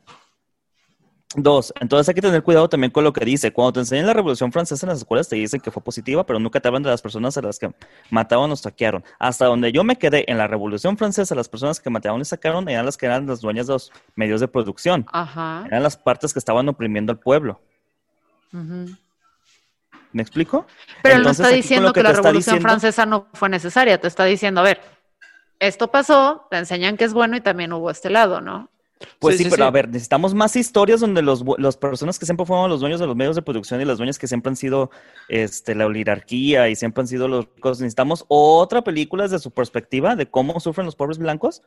Dos, 1.35 1.73
entonces 1.79 2.09
hay 2.09 2.15
que 2.15 2.21
tener 2.21 2.43
cuidado 2.43 2.67
también 2.67 2.91
con 2.91 3.05
lo 3.05 3.13
que 3.13 3.23
dice. 3.23 3.53
Cuando 3.53 3.73
te 3.73 3.79
enseñan 3.79 4.05
la 4.05 4.13
Revolución 4.13 4.51
Francesa 4.51 4.85
en 4.85 4.89
las 4.89 4.97
escuelas 4.99 5.29
te 5.29 5.37
dicen 5.37 5.61
que 5.61 5.71
fue 5.71 5.81
positiva, 5.81 6.25
pero 6.25 6.39
nunca 6.39 6.59
te 6.59 6.67
hablan 6.67 6.83
de 6.83 6.89
las 6.89 7.01
personas 7.01 7.37
a 7.37 7.41
las 7.41 7.57
que 7.57 7.71
mataron 8.09 8.51
o 8.51 8.55
saquearon. 8.57 9.03
Hasta 9.17 9.45
donde 9.45 9.71
yo 9.71 9.83
me 9.85 9.95
quedé 9.97 10.29
en 10.29 10.37
la 10.37 10.47
Revolución 10.47 10.97
Francesa, 10.97 11.33
las 11.33 11.47
personas 11.47 11.79
que 11.79 11.89
mataron 11.89 12.19
y 12.19 12.25
sacaron 12.25 12.67
eran 12.67 12.85
las 12.85 12.97
que 12.97 13.05
eran 13.05 13.27
las 13.27 13.39
dueñas 13.39 13.67
de 13.67 13.73
los 13.73 13.91
medios 14.15 14.41
de 14.41 14.49
producción. 14.49 15.05
Ajá. 15.13 15.63
Eran 15.67 15.83
las 15.83 15.95
partes 15.95 16.33
que 16.33 16.39
estaban 16.39 16.67
oprimiendo 16.67 17.13
al 17.13 17.19
pueblo. 17.19 17.61
¿Me 20.11 20.21
explico? 20.21 20.65
Pero 21.01 21.15
él 21.15 21.21
no 21.23 21.29
Entonces, 21.29 21.45
está 21.45 21.55
diciendo 21.55 21.93
que, 21.93 21.99
que 22.01 22.03
la 22.03 22.09
revolución 22.11 22.35
diciendo- 22.57 22.61
francesa 22.67 23.05
no 23.05 23.27
fue 23.33 23.47
necesaria, 23.47 23.99
te 24.01 24.07
está 24.07 24.25
diciendo, 24.25 24.59
a 24.59 24.63
ver, 24.63 24.81
esto 25.59 25.89
pasó, 25.89 26.47
te 26.51 26.57
enseñan 26.57 26.97
que 26.97 27.05
es 27.05 27.13
bueno 27.13 27.37
y 27.37 27.41
también 27.41 27.71
hubo 27.71 27.89
este 27.89 28.09
lado, 28.09 28.41
¿no? 28.41 28.69
Pues 29.19 29.37
Sí, 29.37 29.39
sí, 29.39 29.43
sí, 29.45 29.49
pero 29.51 29.63
sí. 29.63 29.67
a 29.67 29.71
ver, 29.71 29.87
necesitamos 29.89 30.33
más 30.33 30.55
historias 30.55 30.99
donde 30.99 31.21
los, 31.21 31.43
las 31.57 31.77
personas 31.77 32.17
que 32.19 32.25
siempre 32.25 32.45
fueron 32.45 32.69
los 32.69 32.79
dueños 32.79 32.99
de 32.99 33.07
los 33.07 33.15
medios 33.15 33.35
de 33.35 33.41
producción 33.41 33.81
y 33.81 33.85
las 33.85 33.97
dueñas 33.97 34.17
que 34.19 34.27
siempre 34.27 34.49
han 34.49 34.55
sido 34.55 34.91
este, 35.29 35.75
la 35.75 35.85
oligarquía 35.85 36.69
y 36.69 36.75
siempre 36.75 37.01
han 37.01 37.07
sido 37.07 37.27
los 37.27 37.45
ricos. 37.55 37.79
Necesitamos 37.79 38.25
otra 38.27 38.83
película 38.83 39.23
desde 39.23 39.39
su 39.39 39.51
perspectiva 39.51 40.15
de 40.15 40.29
cómo 40.29 40.59
sufren 40.59 40.85
los 40.85 40.95
pobres 40.95 41.17
blancos. 41.17 41.61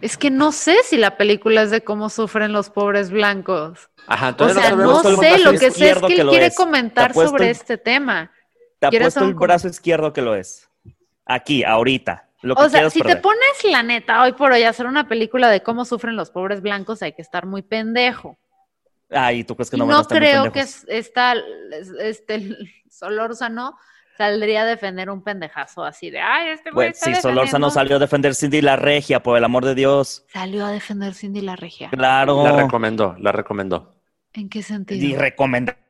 Es 0.00 0.16
que 0.16 0.30
no 0.30 0.52
sé 0.52 0.76
si 0.84 0.96
la 0.96 1.18
película 1.18 1.62
es 1.62 1.70
de 1.70 1.82
cómo 1.84 2.08
sufren 2.08 2.52
los 2.52 2.70
pobres 2.70 3.10
blancos. 3.10 3.90
Ajá, 4.06 4.30
O 4.30 4.36
todavía 4.36 4.62
sea, 4.62 4.76
no 4.76 5.00
sé, 5.02 5.38
lo 5.38 5.52
que 5.52 5.70
sé 5.70 5.90
es 5.90 5.98
que 5.98 6.14
él 6.14 6.28
quiere 6.28 6.46
es. 6.46 6.56
comentar 6.56 7.12
sobre 7.12 7.44
el- 7.44 7.50
este 7.50 7.76
tema. 7.76 8.30
Te 8.78 8.88
¿Quieres 8.88 9.08
apuesto 9.16 9.24
el 9.24 9.34
un- 9.34 9.38
brazo 9.38 9.68
izquierdo 9.68 10.12
que 10.14 10.22
lo 10.22 10.34
es. 10.34 10.68
Aquí, 11.26 11.62
ahorita. 11.64 12.25
Lo 12.42 12.54
que 12.54 12.62
O 12.62 12.68
sea, 12.68 12.90
si 12.90 13.00
te 13.00 13.16
pones 13.16 13.64
la 13.64 13.82
neta 13.82 14.22
hoy 14.22 14.32
por 14.32 14.52
hoy 14.52 14.62
a 14.62 14.70
hacer 14.70 14.86
una 14.86 15.08
película 15.08 15.48
de 15.50 15.62
cómo 15.62 15.84
sufren 15.84 16.16
los 16.16 16.30
pobres 16.30 16.60
blancos, 16.60 17.02
hay 17.02 17.12
que 17.12 17.22
estar 17.22 17.46
muy 17.46 17.62
pendejo. 17.62 18.38
Ay, 19.10 19.44
¿tú 19.44 19.54
crees 19.56 19.70
que 19.70 19.76
Y 19.76 19.78
no 19.78 19.86
no, 19.86 19.88
van 19.92 19.98
a 19.98 20.02
estar 20.02 20.18
muy 20.18 20.28
creo 20.28 20.52
que 20.52 20.60
esta, 20.88 21.34
es- 21.34 21.90
este 22.00 22.56
Solórzano 22.90 23.76
saldría 24.16 24.62
a 24.62 24.66
defender 24.66 25.10
un 25.10 25.22
pendejazo 25.22 25.84
así 25.84 26.10
de, 26.10 26.20
ay, 26.20 26.48
este 26.50 26.70
güey 26.70 26.88
está 26.90 27.06
si 27.06 27.14
Solórzano 27.14 27.66
defendiendo". 27.66 27.70
salió 27.70 27.96
a 27.96 27.98
defender 28.00 28.34
Cindy 28.34 28.62
la 28.62 28.76
Regia, 28.76 29.22
por 29.22 29.36
el 29.36 29.44
amor 29.44 29.64
de 29.64 29.74
Dios. 29.74 30.24
Salió 30.32 30.64
a 30.66 30.70
defender 30.70 31.14
Cindy 31.14 31.40
la 31.42 31.54
regia. 31.56 31.90
Claro. 31.90 32.42
La 32.42 32.52
recomendó, 32.62 33.14
la 33.18 33.32
recomendó. 33.32 33.94
¿En 34.32 34.48
qué 34.48 34.58
Y 34.60 34.62
sentido? 34.62 35.18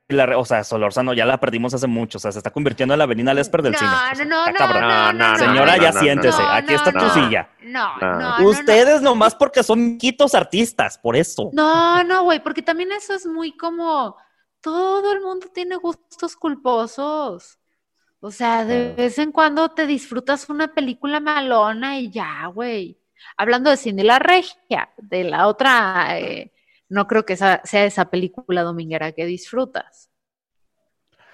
La- 0.08 0.38
o 0.38 0.44
sea, 0.44 0.62
Solórzano 0.64 1.12
ya 1.14 1.24
la 1.26 1.38
perdimos 1.40 1.74
hace 1.74 1.86
mucho. 1.86 2.18
O 2.18 2.20
sea, 2.20 2.32
se 2.32 2.38
está 2.38 2.50
convirtiendo 2.50 2.94
en 2.94 2.98
la 2.98 3.04
Avenida 3.04 3.34
Lesper 3.34 3.62
del 3.62 3.72
no, 3.72 3.78
cine. 3.78 3.90
O 3.90 3.94
no, 3.94 4.14
sea, 4.14 4.24
no, 4.24 4.46
está 4.46 4.66
no, 4.68 4.74
no, 4.74 4.80
No, 4.80 5.12
no, 5.12 5.32
no, 5.32 5.38
Señora, 5.38 5.76
no, 5.76 5.82
ya 5.82 5.92
no, 5.92 6.00
siéntese. 6.00 6.42
no, 6.42 6.48
Aquí 6.48 6.74
está 6.74 6.92
tu 6.92 6.98
no, 6.98 7.14
silla. 7.14 7.50
No, 7.62 7.98
No. 7.98 8.12
no, 8.12 8.18
no, 8.20 8.38
no. 8.38 8.48
Ustedes 8.48 9.02
nomás 9.02 9.34
porque 9.34 9.62
son 9.62 9.98
quitos 9.98 10.34
artistas, 10.34 10.98
por 10.98 11.16
eso. 11.16 11.50
No, 11.52 12.02
no, 12.04 12.24
güey, 12.24 12.40
porque 12.42 12.62
también 12.62 12.92
eso 12.92 13.14
es 13.14 13.26
muy 13.26 13.56
como 13.56 14.16
todo 14.60 15.12
el 15.12 15.20
mundo 15.20 15.48
tiene 15.52 15.76
gustos 15.76 16.36
culposos. 16.36 17.58
O 18.20 18.30
sea, 18.30 18.64
de 18.64 18.94
vez 18.94 19.18
en 19.18 19.30
cuando 19.30 19.68
te 19.70 19.86
disfrutas 19.86 20.48
una 20.48 20.68
película 20.74 21.20
malona 21.20 21.98
y 21.98 22.10
ya, 22.10 22.46
güey. 22.46 22.98
Hablando 23.36 23.70
de 23.70 23.76
Cindy 23.76 24.02
la 24.02 24.18
Regia, 24.18 24.90
de 24.96 25.24
la 25.24 25.46
otra, 25.46 26.18
eh, 26.18 26.52
no 26.88 27.06
creo 27.06 27.24
que 27.24 27.34
esa, 27.34 27.60
sea 27.64 27.84
esa 27.84 28.10
película 28.10 28.62
dominguera 28.62 29.12
que 29.12 29.26
disfrutas. 29.26 30.10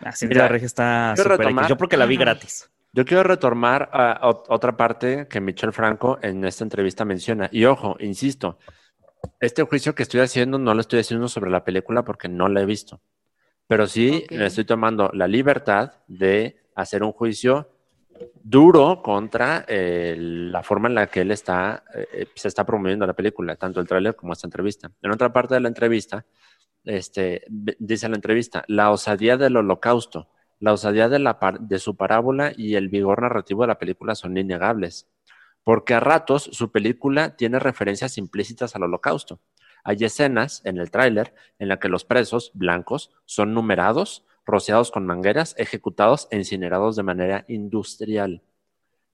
Así 0.01 0.27
Mira, 0.27 0.43
la 0.43 0.49
regia 0.49 0.67
está 0.67 1.15
retomar-. 1.15 1.69
Yo 1.69 1.77
porque 1.77 1.97
la 1.97 2.07
vi 2.07 2.17
gratis. 2.17 2.71
Yo 2.93 3.05
quiero 3.05 3.23
retomar 3.23 3.89
a 3.93 4.21
ot- 4.23 4.45
otra 4.49 4.77
parte 4.77 5.27
que 5.29 5.41
Michel 5.41 5.73
Franco 5.73 6.19
en 6.23 6.45
esta 6.45 6.65
entrevista 6.65 7.05
menciona. 7.05 7.49
Y 7.51 7.65
ojo, 7.65 7.97
insisto, 8.01 8.59
este 9.41 9.63
juicio 9.63 9.95
que 9.95 10.03
estoy 10.03 10.21
haciendo 10.21 10.59
no 10.59 10.75
lo 10.75 10.81
estoy 10.81 11.01
haciendo 11.01 11.29
sobre 11.29 11.51
la 11.51 11.65
película 11.65 12.05
porque 12.05 12.29
no 12.29 12.49
la 12.49 12.61
he 12.61 12.67
visto. 12.67 13.01
Pero 13.67 13.87
sí 13.87 14.23
Ok. 14.25 14.33
le 14.33 14.47
estoy 14.47 14.65
tomando 14.65 15.11
la 15.15 15.27
libertad 15.27 15.93
de 16.07 16.61
hacer 16.75 17.03
un 17.03 17.13
juicio 17.13 17.71
duro 18.43 19.03
contra 19.03 19.65
eh, 19.69 20.17
la 20.19 20.63
forma 20.63 20.89
en 20.89 20.95
la 20.95 21.07
que 21.07 21.21
él 21.21 21.31
está, 21.31 21.85
eh, 21.95 22.27
se 22.35 22.49
está 22.49 22.65
promoviendo 22.65 23.07
la 23.07 23.15
película, 23.15 23.57
tanto 23.57 23.81
el 23.81 23.87
tráiler 23.87 24.17
como 24.17 24.33
esta 24.33 24.47
entrevista. 24.47 24.91
En 25.03 25.11
otra 25.11 25.33
parte 25.33 25.55
de 25.55 25.61
la 25.61 25.69
entrevista, 25.69 26.27
este, 26.85 27.45
dice 27.49 28.09
la 28.09 28.17
entrevista, 28.17 28.65
la 28.67 28.91
osadía 28.91 29.37
del 29.37 29.57
holocausto, 29.57 30.29
la 30.59 30.73
osadía 30.73 31.09
de, 31.09 31.19
la 31.19 31.39
de 31.61 31.79
su 31.79 31.97
parábola 31.97 32.53
y 32.57 32.75
el 32.75 32.89
vigor 32.89 33.23
narrativo 33.23 33.63
de 33.63 33.69
la 33.69 33.79
película 33.79 34.15
son 34.15 34.37
innegables, 34.37 35.09
porque 35.65 35.95
a 35.95 36.01
ratos 36.01 36.45
su 36.53 36.71
película 36.71 37.37
tiene 37.37 37.59
referencias 37.59 38.19
implícitas 38.19 38.75
al 38.75 38.85
holocausto. 38.85 39.41
Hay 39.85 39.97
escenas 40.01 40.63
en 40.65 40.79
el 40.79 40.91
tráiler 40.91 41.35
en 41.59 41.69
la 41.69 41.79
que 41.79 41.89
los 41.89 42.05
presos 42.05 42.53
blancos 42.55 43.11
son 43.25 43.55
numerados, 43.55 44.25
rociados 44.45 44.91
con 44.91 45.07
mangueras, 45.07 45.55
ejecutados 45.59 46.29
e 46.31 46.37
incinerados 46.37 46.97
de 46.97 47.03
manera 47.03 47.45
industrial. 47.49 48.43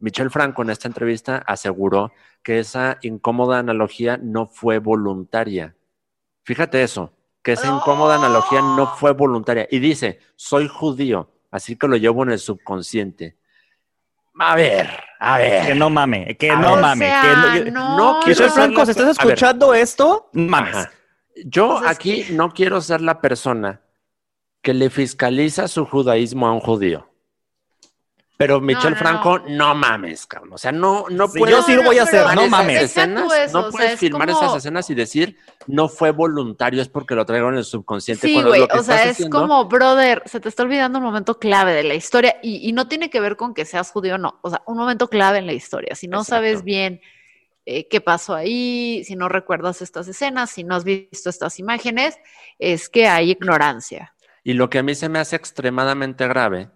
Michel 0.01 0.31
Franco 0.31 0.63
en 0.63 0.71
esta 0.71 0.89
entrevista 0.89 1.39
aseguró 1.47 2.13
que 2.43 2.61
esa 2.61 2.99
incómoda 3.03 3.59
analogía 3.59 4.17
no 4.17 4.47
fue 4.47 4.79
voluntaria. 4.79 5.75
Fíjate 6.45 6.83
eso, 6.83 7.13
que 7.43 7.53
esa 7.53 7.67
incómoda 7.67 8.15
analogía 8.15 8.61
no 8.61 8.87
fue 8.97 9.13
voluntaria. 9.13 9.67
Y 9.71 9.81
dice, 9.81 10.21
soy 10.37 10.69
judío, 10.69 11.31
así 11.51 11.77
que 11.77 11.89
lo 11.89 11.97
llevo 11.97 12.23
en 12.23 12.31
el 12.31 12.39
subconsciente. 12.39 13.37
A 14.41 14.55
ver, 14.55 14.89
a 15.19 15.39
ver. 15.39 15.67
Que 15.67 15.75
no 15.75 15.91
mame, 15.91 16.37
que 16.37 16.49
A 16.51 16.57
no 16.57 16.75
ver. 16.75 16.81
mame. 16.83 17.07
O 17.07 17.09
que 17.09 17.29
sea, 17.29 17.65
no- 17.65 17.71
no, 17.73 17.97
no 17.97 18.21
quiero 18.21 18.29
Michelle 18.29 18.51
ser 18.51 18.51
Franco, 18.51 18.85
si 18.85 18.91
estás 18.93 19.09
escuchando 19.19 19.75
esto, 19.75 20.31
mames. 20.33 20.77
Ajá. 20.77 20.91
Yo 21.45 21.81
aquí 21.87 22.27
no 22.31 22.51
quiero 22.53 22.81
ser 22.81 23.01
la 23.01 23.21
persona 23.21 23.81
que 24.69 24.75
le 24.75 24.91
fiscaliza 24.91 25.67
su 25.67 25.87
judaísmo 25.87 26.47
a 26.47 26.53
un 26.53 26.61
judío. 26.61 27.09
Pero 28.37 28.61
Michel 28.61 28.91
no, 28.91 28.97
Franco, 28.99 29.39
no. 29.39 29.49
no 29.49 29.75
mames, 29.75 30.27
cabrón. 30.27 30.53
O 30.53 30.59
sea, 30.59 30.73
no, 30.73 31.07
no 31.09 31.27
Sí, 31.27 31.39
puedes 31.39 31.57
yo 31.57 31.63
sí 31.63 31.73
lo 31.73 31.85
voy 31.85 31.97
a 31.97 32.03
hacer, 32.03 32.27
no 32.35 32.47
mames. 32.49 32.83
escenas, 32.83 33.33
eso, 33.33 33.53
no 33.55 33.61
o 33.61 33.63
sea, 33.63 33.71
puedes 33.71 33.93
es 33.95 33.99
filmar 33.99 34.29
como- 34.31 34.43
esas 34.43 34.57
escenas 34.59 34.91
y 34.91 34.95
decir 34.95 35.39
no 35.67 35.89
fue 35.89 36.11
voluntario, 36.11 36.83
es 36.83 36.89
porque 36.91 37.15
lo 37.15 37.25
traigo 37.25 37.49
en 37.49 37.55
el 37.55 37.65
subconsciente. 37.65 38.27
Sí, 38.27 38.43
güey, 38.43 38.61
o 38.71 38.83
sea, 38.83 39.05
es 39.05 39.13
haciendo- 39.13 39.41
como, 39.41 39.65
brother, 39.65 40.23
se 40.27 40.39
te 40.39 40.51
está 40.51 40.65
olvidando 40.65 40.99
un 40.99 41.05
momento 41.07 41.39
clave 41.39 41.73
de 41.73 41.85
la 41.85 41.95
historia 41.95 42.37
y, 42.43 42.69
y 42.69 42.73
no 42.73 42.89
tiene 42.89 43.09
que 43.09 43.21
ver 43.21 43.37
con 43.37 43.55
que 43.55 43.65
seas 43.65 43.91
judío 43.91 44.17
o 44.17 44.19
no, 44.19 44.39
o 44.43 44.51
sea, 44.51 44.63
un 44.67 44.77
momento 44.77 45.09
clave 45.09 45.39
en 45.39 45.47
la 45.47 45.55
historia. 45.55 45.95
Si 45.95 46.09
no 46.09 46.19
Exacto. 46.19 46.31
sabes 46.37 46.63
bien 46.63 47.01
eh, 47.65 47.89
qué 47.89 48.03
pasó 48.03 48.35
ahí, 48.35 49.03
si 49.05 49.17
no 49.17 49.31
recuerdas 49.31 49.81
estas 49.81 50.07
escenas, 50.09 50.51
si 50.51 50.63
no 50.63 50.75
has 50.75 50.85
visto 50.85 51.31
estas 51.31 51.59
imágenes, 51.59 52.19
es 52.59 52.89
que 52.91 53.09
hay 53.09 53.31
ignorancia. 53.33 54.15
Y 54.45 54.55
lo 54.55 54.71
que 54.71 54.79
a 54.79 54.83
mí 54.83 54.95
se 54.95 55.09
me 55.09 55.19
hace 55.19 55.37
extremadamente 55.37 56.27
grave, 56.29 56.71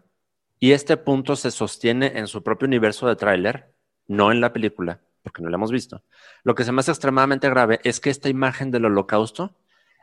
y 0.59 0.73
este 0.73 0.97
punto 0.97 1.37
se 1.37 1.51
sostiene 1.51 2.19
en 2.19 2.29
su 2.29 2.43
propio 2.43 2.67
universo 2.67 3.09
de 3.09 3.17
tráiler, 3.17 3.73
no 4.07 4.31
en 4.31 4.41
la 4.41 4.53
película, 4.53 5.01
porque 5.23 5.43
no 5.43 5.49
la 5.49 5.57
hemos 5.57 5.73
visto. 5.73 6.03
Lo 6.45 6.55
que 6.55 6.65
se 6.65 6.73
me 6.73 6.81
hace 6.81 6.93
extremadamente 6.93 7.49
grave 7.49 7.81
es 7.85 7.99
que 7.99 8.11
esta 8.11 8.29
imagen 8.29 8.71
del 8.71 8.85
holocausto 8.85 9.57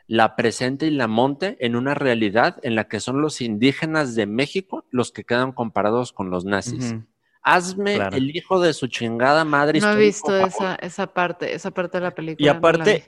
la 0.10 0.36
presente 0.36 0.88
y 0.88 0.90
la 0.90 1.08
monte 1.08 1.56
en 1.60 1.76
una 1.76 1.94
realidad 1.94 2.58
en 2.64 2.74
la 2.74 2.88
que 2.88 3.00
son 3.00 3.22
los 3.22 3.42
indígenas 3.42 4.16
de 4.16 4.26
México 4.26 4.84
los 4.90 5.12
que 5.12 5.24
quedan 5.24 5.52
comparados 5.52 6.12
con 6.12 6.32
los 6.32 6.46
nazis. 6.46 6.96
Hazme 7.44 7.96
Claro. 7.96 8.18
el 8.18 8.36
hijo 8.36 8.60
de 8.60 8.74
su 8.74 8.88
chingada 8.88 9.46
madre. 9.46 9.80
No 9.80 9.92
he 9.92 9.98
visto 9.98 10.36
esa, 10.36 10.76
esa 10.76 11.14
parte, 11.14 11.54
esa 11.54 11.70
parte 11.70 12.00
de 12.00 12.04
la 12.04 12.12
película. 12.12 12.44
Y 12.44 12.52
no 12.52 12.58
aparte, 12.58 13.06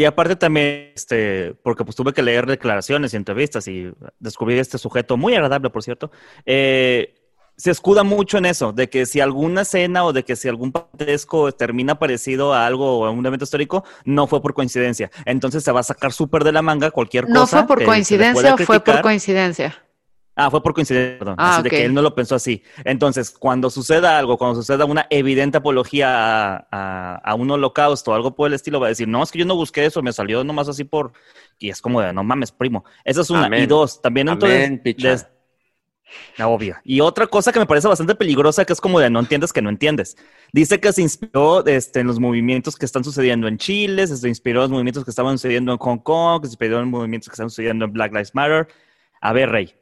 y 0.00 0.06
aparte 0.06 0.34
también, 0.34 0.92
este, 0.96 1.54
porque 1.62 1.84
pues 1.84 1.94
tuve 1.94 2.14
que 2.14 2.22
leer 2.22 2.46
declaraciones 2.46 3.12
y 3.12 3.18
entrevistas 3.18 3.68
y 3.68 3.92
descubrí 4.18 4.58
este 4.58 4.78
sujeto 4.78 5.18
muy 5.18 5.34
agradable, 5.34 5.68
por 5.68 5.82
cierto, 5.82 6.10
eh, 6.46 7.16
se 7.58 7.70
escuda 7.70 8.02
mucho 8.02 8.38
en 8.38 8.46
eso, 8.46 8.72
de 8.72 8.88
que 8.88 9.04
si 9.04 9.20
alguna 9.20 9.60
escena 9.60 10.06
o 10.06 10.14
de 10.14 10.24
que 10.24 10.36
si 10.36 10.48
algún 10.48 10.72
parentesco 10.72 11.52
termina 11.52 11.98
parecido 11.98 12.54
a 12.54 12.64
algo 12.64 13.00
o 13.00 13.04
a 13.04 13.10
un 13.10 13.26
evento 13.26 13.44
histórico, 13.44 13.84
no 14.06 14.26
fue 14.26 14.40
por 14.40 14.54
coincidencia. 14.54 15.10
Entonces 15.26 15.62
se 15.62 15.70
va 15.70 15.80
a 15.80 15.82
sacar 15.82 16.14
súper 16.14 16.44
de 16.44 16.52
la 16.52 16.62
manga 16.62 16.90
cualquier 16.90 17.26
cosa. 17.26 17.38
¿No 17.38 17.46
fue 17.46 17.66
por 17.66 17.78
que 17.80 17.84
coincidencia 17.84 18.54
o 18.54 18.56
fue 18.56 18.80
por 18.80 19.02
coincidencia? 19.02 19.84
Ah, 20.46 20.50
fue 20.50 20.62
por 20.62 20.74
coincidencia, 20.74 21.18
perdón. 21.18 21.34
Ah, 21.38 21.54
así 21.54 21.62
de 21.62 21.70
que 21.70 21.84
él 21.84 21.94
no 21.94 22.02
lo 22.02 22.14
pensó 22.14 22.34
así. 22.34 22.62
Entonces, 22.84 23.30
cuando 23.30 23.70
suceda 23.70 24.18
algo, 24.18 24.38
cuando 24.38 24.56
suceda 24.60 24.84
una 24.84 25.06
evidente 25.10 25.58
apología 25.58 26.56
a, 26.56 26.68
a- 26.70 27.16
a 27.16 27.34
un 27.34 27.50
holocausto 27.50 28.10
o 28.12 28.14
algo 28.14 28.34
por 28.34 28.48
el 28.48 28.54
estilo, 28.54 28.80
va 28.80 28.86
a 28.86 28.90
decir, 28.90 29.08
no, 29.08 29.22
es 29.22 29.30
que 29.30 29.38
yo 29.38 29.44
no 29.44 29.56
busqué 29.56 29.84
eso, 29.84 30.02
me 30.02 30.12
salió 30.12 30.42
nomás 30.44 30.68
así 30.68 30.84
por... 30.84 31.12
Y 31.58 31.68
es 31.70 31.80
como 31.82 32.00
de, 32.00 32.12
no 32.12 32.24
mames, 32.24 32.52
primo. 32.52 32.84
Esa 33.04 33.20
es 33.20 33.30
una. 33.30 33.46
Amén. 33.46 33.64
Y 33.64 33.66
dos, 33.66 34.00
también 34.00 34.28
entonces... 34.28 34.66
Amén, 34.66 34.82
des- 34.84 35.26
la 36.36 36.48
obvia. 36.48 36.80
Y 36.84 37.00
otra 37.00 37.26
cosa 37.26 37.52
que 37.52 37.58
me 37.60 37.66
parece 37.66 37.86
bastante 37.86 38.14
peligrosa, 38.14 38.64
que 38.64 38.72
es 38.72 38.80
como 38.80 38.98
de 38.98 39.10
no 39.10 39.20
entiendes 39.20 39.52
que 39.52 39.62
no 39.62 39.68
entiendes. 39.70 40.16
Dice 40.52 40.80
que 40.80 40.92
se 40.92 41.02
inspiró 41.02 41.64
este, 41.66 42.00
en 42.00 42.06
los 42.08 42.18
movimientos 42.18 42.76
que 42.76 42.84
están 42.84 43.04
sucediendo 43.04 43.46
en 43.46 43.58
Chile, 43.58 44.06
se 44.06 44.28
inspiró 44.28 44.60
en 44.60 44.62
los 44.64 44.70
movimientos 44.70 45.04
que 45.04 45.10
estaban 45.10 45.38
sucediendo 45.38 45.72
en 45.72 45.78
Hong 45.78 45.98
Kong, 45.98 46.40
que 46.42 46.48
se 46.48 46.52
inspiró 46.52 46.80
en 46.80 46.88
movimientos 46.88 47.28
que 47.28 47.34
están 47.34 47.50
sucediendo 47.50 47.84
en 47.84 47.92
Black 47.92 48.12
Lives 48.12 48.34
Matter. 48.34 48.66
A 49.20 49.32
ver, 49.32 49.50
Rey, 49.50 49.74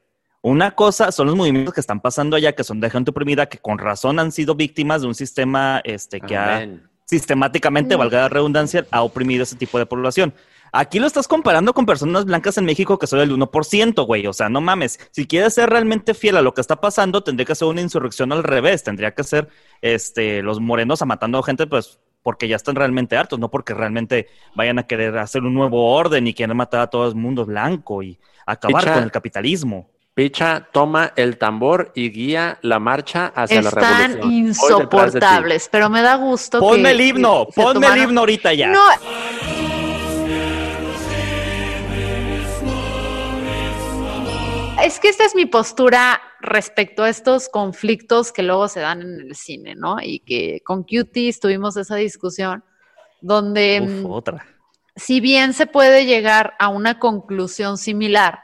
una 0.48 0.72
cosa 0.72 1.12
son 1.12 1.26
los 1.26 1.36
movimientos 1.36 1.74
que 1.74 1.80
están 1.80 2.00
pasando 2.00 2.36
allá, 2.36 2.54
que 2.54 2.64
son 2.64 2.80
de 2.80 2.90
gente 2.90 3.10
oprimida, 3.10 3.46
que 3.46 3.58
con 3.58 3.78
razón 3.78 4.18
han 4.18 4.32
sido 4.32 4.54
víctimas 4.54 5.02
de 5.02 5.08
un 5.08 5.14
sistema 5.14 5.80
este, 5.84 6.20
que 6.20 6.36
ha 6.36 6.66
sistemáticamente, 7.04 7.96
Mm. 7.96 7.98
valga 7.98 8.18
la 8.20 8.28
redundancia, 8.28 8.86
ha 8.90 9.02
oprimido 9.02 9.42
ese 9.42 9.56
tipo 9.56 9.78
de 9.78 9.86
población. 9.86 10.34
Aquí 10.72 10.98
lo 10.98 11.06
estás 11.06 11.26
comparando 11.26 11.72
con 11.72 11.86
personas 11.86 12.26
blancas 12.26 12.58
en 12.58 12.66
México 12.66 12.98
que 12.98 13.06
son 13.06 13.20
el 13.20 13.32
1%, 13.32 14.04
güey. 14.04 14.26
O 14.26 14.34
sea, 14.34 14.50
no 14.50 14.60
mames. 14.60 15.00
Si 15.12 15.26
quieres 15.26 15.54
ser 15.54 15.70
realmente 15.70 16.12
fiel 16.12 16.36
a 16.36 16.42
lo 16.42 16.52
que 16.52 16.60
está 16.60 16.76
pasando, 16.76 17.22
tendría 17.22 17.46
que 17.46 17.54
ser 17.54 17.68
una 17.68 17.80
insurrección 17.80 18.30
al 18.32 18.44
revés. 18.44 18.84
Tendría 18.84 19.14
que 19.14 19.24
ser 19.24 19.48
este, 19.80 20.42
los 20.42 20.60
morenos 20.60 21.00
a 21.00 21.06
matando 21.06 21.42
gente, 21.42 21.66
pues 21.66 21.98
porque 22.22 22.46
ya 22.46 22.56
están 22.56 22.74
realmente 22.74 23.16
hartos, 23.16 23.38
no 23.38 23.50
porque 23.50 23.72
realmente 23.72 24.28
vayan 24.54 24.78
a 24.78 24.86
querer 24.86 25.16
hacer 25.16 25.44
un 25.44 25.54
nuevo 25.54 25.94
orden 25.94 26.26
y 26.26 26.34
quieren 26.34 26.56
matar 26.58 26.82
a 26.82 26.86
todo 26.88 27.08
el 27.08 27.14
mundo 27.14 27.46
blanco 27.46 28.02
y 28.02 28.18
acabar 28.44 28.92
con 28.92 29.02
el 29.02 29.10
capitalismo. 29.10 29.88
Picha, 30.22 30.66
toma 30.72 31.12
el 31.14 31.38
tambor 31.38 31.92
y 31.94 32.10
guía 32.10 32.58
la 32.62 32.80
marcha 32.80 33.32
hacia 33.36 33.62
la 33.62 33.68
Están 33.68 33.82
revolución. 34.14 34.20
De 34.20 34.28
ti. 34.28 34.36
insoportables, 34.48 35.68
pero 35.70 35.88
me 35.88 36.02
da 36.02 36.16
gusto 36.16 36.58
Ponme 36.58 36.82
que- 36.82 36.90
el 36.90 37.00
himno, 37.02 37.46
que 37.46 37.52
ponme 37.62 37.86
el 37.86 37.98
himno 38.02 38.20
ahorita 38.22 38.52
ya. 38.52 38.66
No. 38.66 38.80
Es 44.82 45.00
que 45.00 45.08
esta 45.08 45.24
es 45.24 45.34
mi 45.34 45.44
postura 45.46 46.20
respecto 46.40 47.02
a 47.02 47.08
estos 47.08 47.48
conflictos 47.48 48.32
que 48.32 48.42
luego 48.42 48.68
se 48.68 48.80
dan 48.80 49.02
en 49.02 49.20
el 49.20 49.34
cine, 49.34 49.74
¿no? 49.74 49.98
Y 50.00 50.20
que 50.20 50.62
con 50.64 50.82
Cuties 50.84 51.40
tuvimos 51.40 51.76
esa 51.76 51.96
discusión 51.96 52.64
donde 53.20 53.80
Uf, 53.82 53.90
mm, 53.90 54.06
otra. 54.10 54.46
si 54.94 55.20
bien 55.20 55.52
se 55.52 55.66
puede 55.66 56.06
llegar 56.06 56.54
a 56.60 56.68
una 56.68 56.98
conclusión 57.00 57.76
similar 57.76 58.40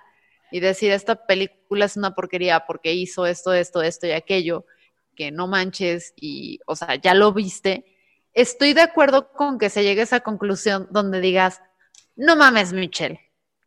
y 0.55 0.61
decir 0.61 0.93
esta 0.93 1.17
película 1.27 1.85
es 1.85 1.97
una 1.97 2.15
porquería 2.15 2.65
porque 2.65 2.93
hizo 2.95 3.27
esto, 3.27 3.53
esto, 3.53 3.83
esto 3.83 4.07
y 4.07 4.13
aquello, 4.13 4.67
que 5.17 5.33
no 5.33 5.49
manches 5.49 6.13
y, 6.15 6.61
o 6.65 6.77
sea, 6.77 6.95
ya 6.95 7.13
lo 7.13 7.33
viste, 7.33 7.85
estoy 8.35 8.73
de 8.73 8.83
acuerdo 8.83 9.33
con 9.33 9.59
que 9.59 9.69
se 9.69 9.83
llegue 9.83 10.03
a 10.03 10.05
esa 10.05 10.21
conclusión 10.21 10.87
donde 10.93 11.21
digas, 11.21 11.61
no 12.15 12.37
mames, 12.37 12.73
Michelle, 12.73 13.19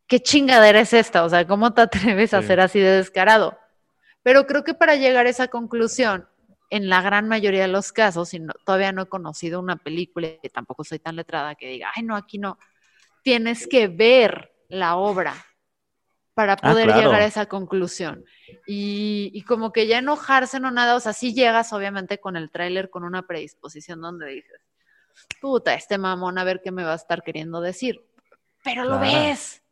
qué 0.07 0.21
chingadera 0.21 0.79
es 0.79 0.93
esta, 0.93 1.25
o 1.25 1.29
sea, 1.29 1.45
¿cómo 1.45 1.73
te 1.73 1.81
atreves 1.81 2.33
a 2.33 2.39
Sí. 2.39 2.47
ser 2.47 2.61
así 2.61 2.79
de 2.79 2.91
descarado? 2.91 3.59
Pero 4.23 4.47
creo 4.47 4.63
que 4.63 4.73
para 4.73 4.95
llegar 4.95 5.25
a 5.25 5.29
esa 5.29 5.49
conclusión, 5.49 6.25
en 6.69 6.87
la 6.87 7.01
gran 7.01 7.27
mayoría 7.27 7.63
de 7.63 7.67
los 7.67 7.91
casos, 7.91 8.33
y 8.33 8.39
no- 8.39 8.53
todavía 8.65 8.93
no 8.93 9.01
he 9.01 9.09
conocido 9.09 9.59
una 9.59 9.75
película 9.75 10.29
y 10.41 10.47
tampoco 10.47 10.85
soy 10.85 10.99
tan 10.99 11.17
letrada 11.17 11.55
que 11.55 11.67
diga, 11.67 11.91
ay, 11.93 12.03
no, 12.03 12.15
aquí 12.15 12.37
no, 12.37 12.57
tienes 13.23 13.67
que 13.67 13.89
ver 13.89 14.53
la 14.69 14.95
obra 14.95 15.35
para 16.37 16.53
Ah, 16.53 16.57
poder 16.69 16.85
claro. 16.85 17.01
llegar 17.01 17.21
a 17.21 17.25
esa 17.25 17.47
conclusión. 17.47 18.23
Y, 18.67 19.31
y 19.33 19.41
como 19.41 19.71
que 19.71 19.87
ya 19.87 19.97
enojarse 19.97 20.59
no 20.59 20.69
nada, 20.69 20.95
o 20.95 20.99
sea, 20.99 21.11
sí 21.11 21.33
llegas 21.33 21.73
obviamente 21.73 22.19
con 22.19 22.37
el 22.37 22.51
tráiler 22.51 22.91
con 22.91 23.03
una 23.03 23.25
predisposición 23.25 24.01
donde 24.01 24.27
dices, 24.27 24.61
puta, 25.41 25.73
este 25.73 25.97
mamón 25.97 26.37
a 26.37 26.43
ver 26.43 26.61
qué 26.63 26.71
me 26.71 26.83
va 26.83 26.91
a 26.91 26.95
estar 26.95 27.23
queriendo 27.23 27.59
decir. 27.59 28.05
Pero 28.63 28.83
lo 28.83 28.99
ves. 28.99 29.63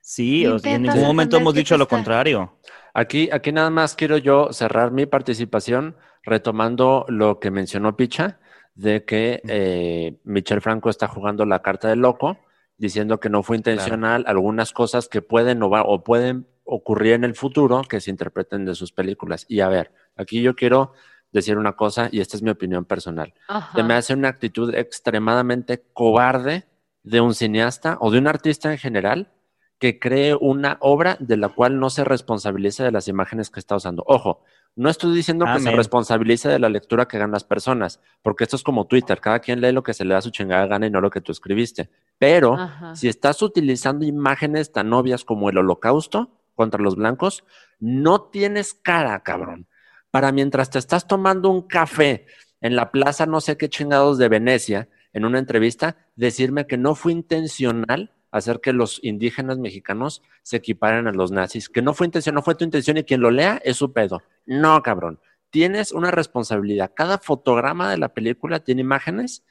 Sí, 0.00 0.46
o 0.46 0.58
sea, 0.58 0.76
en 0.76 0.84
ningún 0.84 1.02
momento 1.02 1.36
hemos 1.36 1.52
dicho 1.52 1.76
lo 1.76 1.86
contrario. 1.86 2.58
Aquí, 2.94 3.28
aquí 3.30 3.52
nada 3.52 3.68
más 3.68 3.94
quiero 3.94 4.16
yo 4.16 4.54
cerrar 4.54 4.90
mi 4.90 5.04
participación 5.04 5.96
retomando 6.22 7.04
lo 7.08 7.40
que 7.40 7.50
mencionó 7.50 7.94
Picha, 7.94 8.38
de 8.74 9.04
que 9.04 9.42
eh, 9.46 10.16
Michel 10.24 10.62
Franco 10.62 10.88
está 10.88 11.08
jugando 11.08 11.44
la 11.44 11.60
carta 11.60 11.88
del 11.88 11.98
loco, 11.98 12.38
diciendo 12.78 13.20
que 13.20 13.28
no 13.30 13.42
fue 13.42 13.56
intencional 13.56 14.24
algunas 14.26 14.72
cosas 14.72 15.08
que 15.08 15.22
pueden 15.22 15.62
o, 15.62 15.70
va- 15.70 15.84
o 15.84 16.02
pueden 16.04 16.46
ocurrir 16.64 17.12
en 17.12 17.24
el 17.24 17.34
futuro 17.34 17.82
que 17.88 18.00
se 18.00 18.10
interpreten 18.10 18.64
de 18.64 18.74
sus 18.74 18.90
películas. 18.92 19.44
Y 19.48 19.60
a 19.60 19.68
ver, 19.68 19.92
aquí 20.16 20.40
yo 20.42 20.54
quiero 20.56 20.92
decir 21.32 21.58
una 21.58 21.72
cosa, 21.74 22.08
y 22.12 22.20
esta 22.20 22.36
es 22.36 22.42
mi 22.42 22.50
opinión 22.50 22.84
personal. 22.84 23.34
Ajá. 23.48 23.76
Se 23.76 23.82
me 23.82 23.94
hace 23.94 24.14
una 24.14 24.28
actitud 24.28 24.72
extremadamente 24.74 25.82
cobarde 25.92 26.64
de 27.02 27.20
un 27.20 27.34
cineasta 27.34 27.98
o 28.00 28.10
de 28.10 28.18
un 28.18 28.26
artista 28.28 28.70
en 28.72 28.78
general 28.78 29.30
que 29.78 29.98
cree 29.98 30.34
una 30.40 30.78
obra 30.80 31.16
de 31.20 31.36
la 31.36 31.48
cual 31.50 31.78
no 31.78 31.90
se 31.90 32.04
responsabiliza 32.04 32.84
de 32.84 32.92
las 32.92 33.08
imágenes 33.08 33.50
que 33.50 33.60
está 33.60 33.76
usando. 33.76 34.02
Ojo, 34.06 34.42
no 34.76 34.88
estoy 34.88 35.14
diciendo 35.14 35.44
que 35.44 35.50
se 35.60 35.70
responsabilice 35.76 36.48
de 36.48 36.58
la 36.58 36.68
lectura 36.68 37.06
que 37.06 37.16
hagan 37.18 37.32
las 37.32 37.44
personas, 37.44 38.00
porque 38.22 38.44
esto 38.44 38.56
es 38.56 38.62
como 38.62 38.86
Twitter, 38.86 39.20
cada 39.20 39.40
quien 39.40 39.60
lee 39.60 39.72
lo 39.72 39.82
que 39.82 39.92
se 39.92 40.04
le 40.04 40.14
da 40.14 40.22
su 40.22 40.30
chingada 40.30 40.66
gana 40.66 40.86
y 40.86 40.90
no 40.90 41.00
lo 41.00 41.10
que 41.10 41.20
tú 41.20 41.32
escribiste. 41.32 41.90
Pero 42.18 42.54
Ajá. 42.54 42.94
si 42.94 43.08
estás 43.08 43.42
utilizando 43.42 44.04
imágenes 44.04 44.72
tan 44.72 44.92
obvias 44.92 45.24
como 45.24 45.50
el 45.50 45.58
holocausto 45.58 46.30
contra 46.54 46.80
los 46.80 46.96
blancos, 46.96 47.44
no 47.80 48.22
tienes 48.22 48.74
cara, 48.74 49.22
cabrón. 49.22 49.66
Para 50.10 50.32
mientras 50.32 50.70
te 50.70 50.78
estás 50.78 51.06
tomando 51.06 51.50
un 51.50 51.62
café 51.62 52.26
en 52.60 52.76
la 52.76 52.90
plaza 52.92 53.26
no 53.26 53.40
sé 53.40 53.56
qué 53.56 53.68
chingados 53.68 54.16
de 54.16 54.28
Venecia, 54.28 54.88
en 55.12 55.24
una 55.24 55.38
entrevista, 55.38 55.96
decirme 56.16 56.66
que 56.66 56.76
no 56.76 56.94
fue 56.94 57.12
intencional 57.12 58.12
hacer 58.30 58.60
que 58.60 58.72
los 58.72 58.98
indígenas 59.04 59.58
mexicanos 59.58 60.22
se 60.42 60.56
equiparan 60.56 61.06
a 61.06 61.12
los 61.12 61.30
nazis, 61.30 61.68
que 61.68 61.82
no 61.82 61.94
fue 61.94 62.06
intención, 62.06 62.34
no 62.34 62.42
fue 62.42 62.56
tu 62.56 62.64
intención 62.64 62.96
y 62.96 63.04
quien 63.04 63.20
lo 63.20 63.30
lea 63.30 63.60
es 63.64 63.76
su 63.76 63.92
pedo. 63.92 64.22
No, 64.44 64.82
cabrón. 64.82 65.20
Tienes 65.50 65.92
una 65.92 66.10
responsabilidad. 66.10 66.90
Cada 66.96 67.18
fotograma 67.18 67.88
de 67.88 67.96
la 67.96 68.08
película 68.12 68.58
tiene 68.58 68.80
imágenes 68.80 69.44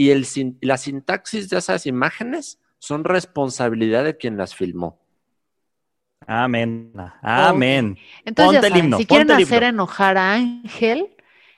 y 0.00 0.12
el, 0.12 0.26
la 0.62 0.78
sintaxis 0.78 1.50
de 1.50 1.58
esas 1.58 1.84
imágenes 1.84 2.58
son 2.78 3.04
responsabilidad 3.04 4.02
de 4.02 4.16
quien 4.16 4.38
las 4.38 4.54
filmó. 4.54 4.98
Amén. 6.26 6.90
Amén. 7.20 7.98
Entonces, 8.24 8.54
ya 8.54 8.60
Ponte 8.62 8.78
el 8.78 8.82
himno, 8.82 8.96
si 8.96 9.04
quieren 9.04 9.28
ponte 9.28 9.42
hacer 9.42 9.62
enojar 9.62 10.16
a 10.16 10.32
Ángel, 10.32 11.14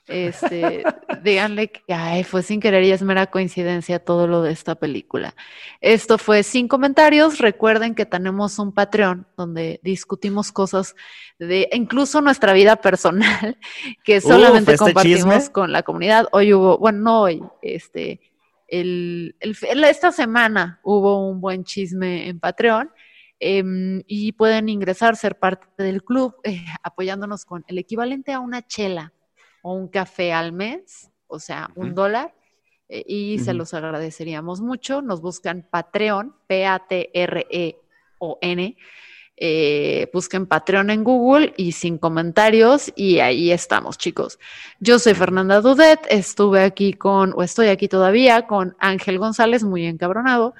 este, 0.08 0.82
díganle 1.22 1.70
que 1.70 1.94
ay, 1.94 2.24
fue 2.24 2.42
sin 2.42 2.58
querer 2.58 2.82
y 2.82 2.90
es 2.90 3.02
mera 3.02 3.28
coincidencia 3.28 4.00
todo 4.00 4.26
lo 4.26 4.42
de 4.42 4.50
esta 4.50 4.74
película. 4.74 5.36
Esto 5.80 6.18
fue 6.18 6.42
sin 6.42 6.66
comentarios. 6.66 7.38
Recuerden 7.38 7.94
que 7.94 8.06
tenemos 8.06 8.58
un 8.58 8.72
Patreon 8.72 9.24
donde 9.36 9.78
discutimos 9.84 10.50
cosas 10.50 10.96
de 11.38 11.68
incluso 11.72 12.20
nuestra 12.20 12.54
vida 12.54 12.74
personal 12.74 13.56
que 14.02 14.20
solamente 14.20 14.72
este 14.72 14.84
compartimos 14.84 15.34
chisme. 15.36 15.52
con 15.52 15.70
la 15.70 15.84
comunidad. 15.84 16.26
Hoy 16.32 16.52
hubo, 16.52 16.76
bueno, 16.78 16.98
no 16.98 17.20
hoy, 17.20 17.40
este, 17.62 18.31
el, 18.80 19.36
el- 19.40 19.56
el- 19.68 19.84
esta 19.84 20.10
semana 20.12 20.80
hubo 20.82 21.28
un 21.28 21.40
buen 21.40 21.62
chisme 21.64 22.28
en 22.28 22.40
Patreon. 22.40 22.90
em, 23.44 24.02
y 24.06 24.30
pueden 24.32 24.68
ingresar, 24.68 25.16
ser 25.16 25.36
parte 25.38 25.82
del 25.82 26.04
club, 26.04 26.36
eh, 26.44 26.64
apoyándonos 26.84 27.44
con 27.44 27.64
el 27.66 27.76
equivalente 27.78 28.32
a 28.32 28.38
una 28.40 28.64
chela 28.66 29.12
o 29.62 29.74
un 29.74 29.88
café 29.88 30.32
al 30.32 30.52
mes, 30.52 31.10
o 31.26 31.38
sea, 31.40 31.68
un 31.74 31.88
dólar, 31.94 32.34
eh, 32.88 33.02
y 33.06 33.38
se 33.40 33.52
los 33.54 33.74
agradeceríamos 33.74 34.60
mucho. 34.60 35.02
Nos 35.02 35.20
buscan 35.20 35.66
Patreon, 35.70 36.36
P-A-T-R-E-O-N. 37.50 38.76
Eh, 39.36 40.08
busquen 40.12 40.46
Patreon 40.46 40.90
en 40.90 41.04
Google 41.04 41.52
y 41.56 41.72
sin 41.72 41.98
comentarios 41.98 42.92
y 42.94 43.18
ahí 43.20 43.50
estamos 43.50 43.98
chicos. 43.98 44.38
Yo 44.80 44.98
soy 44.98 45.14
Fernanda 45.14 45.60
Dudet, 45.60 46.00
estuve 46.08 46.62
aquí 46.62 46.92
con, 46.92 47.32
o 47.36 47.42
estoy 47.42 47.68
aquí 47.68 47.88
todavía 47.88 48.46
con 48.46 48.76
Ángel 48.78 49.18
González, 49.18 49.64
muy 49.64 49.86
encabronado, 49.86 50.54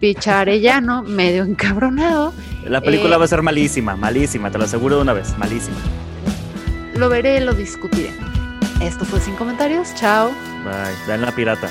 Picha 0.00 0.40
Arellano, 0.40 1.02
medio 1.06 1.44
encabronado, 1.44 2.32
La 2.64 2.80
película 2.80 3.16
Eh, 3.16 3.18
va 3.18 3.24
a 3.24 3.28
ser 3.28 3.42
malísima, 3.42 3.96
malísima, 3.96 4.50
te 4.50 4.58
lo 4.58 4.64
aseguro 4.64 4.96
de 4.96 5.02
una 5.02 5.12
vez, 5.12 5.36
malísima. 5.38 5.76
lo 6.94 7.08
veré, 7.08 7.40
lo 7.40 7.52
discutiré. 7.54 8.10
Esto 8.82 9.04
fue 9.06 9.20
sin 9.20 9.34
comentarios, 9.36 9.94
chao. 9.94 10.30
Bye. 10.64 10.94
Dan 11.06 11.22
la 11.22 11.32
pirata. 11.32 11.70